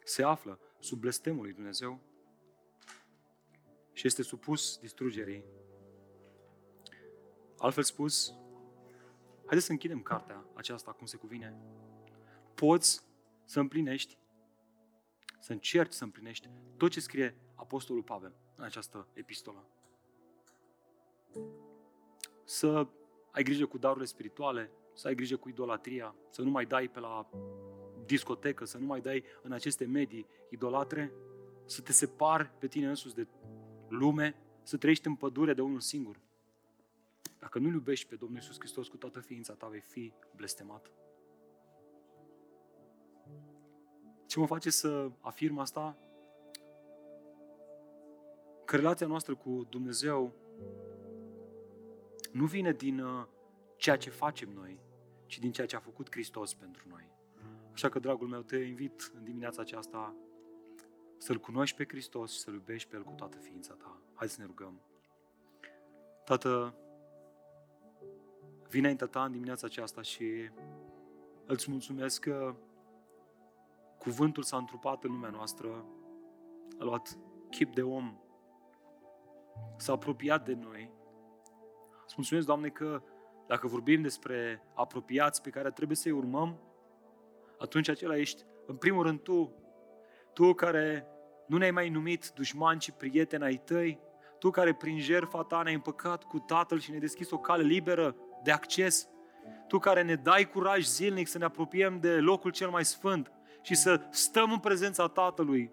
[0.05, 2.00] se află sub blestemul lui Dumnezeu
[3.92, 5.44] și este supus distrugerii.
[7.59, 8.34] Altfel spus,
[9.36, 11.61] haideți să închidem cartea aceasta cum se cuvine.
[12.55, 13.05] Poți
[13.44, 14.18] să împlinești,
[15.40, 19.68] să încerci să împlinești tot ce scrie Apostolul Pavel în această epistolă.
[22.44, 22.88] Să
[23.30, 27.00] ai grijă cu darurile spirituale, să ai grijă cu idolatria, să nu mai dai pe
[27.00, 27.30] la
[28.07, 31.12] discotecă, să nu mai dai în aceste medii idolatre,
[31.66, 33.26] să te separi pe tine însuți de
[33.88, 36.20] lume, să trăiești în pădure de unul singur.
[37.38, 40.90] Dacă nu iubești pe Domnul Iisus Hristos cu toată ființa ta, vei fi blestemat.
[44.26, 45.96] Ce mă face să afirm asta?
[48.64, 50.32] Că relația noastră cu Dumnezeu
[52.32, 53.26] nu vine din uh,
[53.76, 54.80] ceea ce facem noi,
[55.26, 57.11] ci din ceea ce a făcut Hristos pentru noi.
[57.75, 60.14] Așa că, dragul meu, te invit în dimineața aceasta
[61.16, 64.01] să-L cunoști pe Hristos și să-L iubești pe El cu toată ființa ta.
[64.14, 64.81] Hai să ne rugăm.
[66.25, 66.75] Tată,
[68.68, 70.51] vine înaintea ta în dimineața aceasta și
[71.47, 72.55] îți mulțumesc că
[73.99, 75.87] cuvântul s-a întrupat în lumea noastră,
[76.79, 77.18] a luat
[77.51, 78.18] chip de om,
[79.77, 80.93] s-a apropiat de noi.
[82.05, 83.03] Îți mulțumesc, Doamne, că
[83.47, 86.59] dacă vorbim despre apropiați pe care trebuie să-i urmăm,
[87.59, 89.55] atunci acela ești, în primul rând, tu.
[90.32, 91.07] Tu care
[91.46, 94.00] nu ne-ai mai numit dușman, ci prieten ai tăi.
[94.38, 98.16] Tu care prin jertfa ta ne-ai împăcat cu Tatăl și ne-ai deschis o cale liberă
[98.42, 99.09] de acces.
[99.68, 103.32] Tu care ne dai curaj zilnic să ne apropiem de locul cel mai sfânt
[103.62, 105.72] și să stăm în prezența Tatălui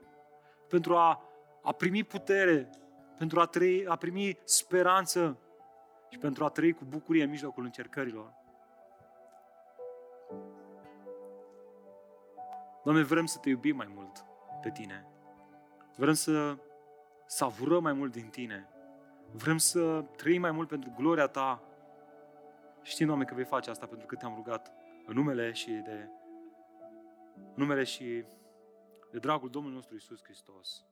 [0.68, 1.24] pentru a,
[1.64, 2.70] a primi putere,
[3.18, 5.40] pentru a, trăi, a primi speranță
[6.10, 8.34] și pentru a trăi cu bucurie în mijlocul încercărilor.
[12.84, 14.26] Doamne, vrem să te iubim mai mult
[14.62, 15.06] pe Tine.
[15.96, 16.58] Vrem să
[17.26, 18.70] savurăm mai mult din Tine.
[19.32, 21.64] Vrem să trăim mai mult pentru gloria Ta.
[22.82, 24.72] Știm, Doamne, că vei face asta pentru că Te-am rugat
[25.06, 26.10] în numele și de
[27.36, 28.26] în numele și
[29.12, 30.86] de dragul Domnului nostru Isus Hristos.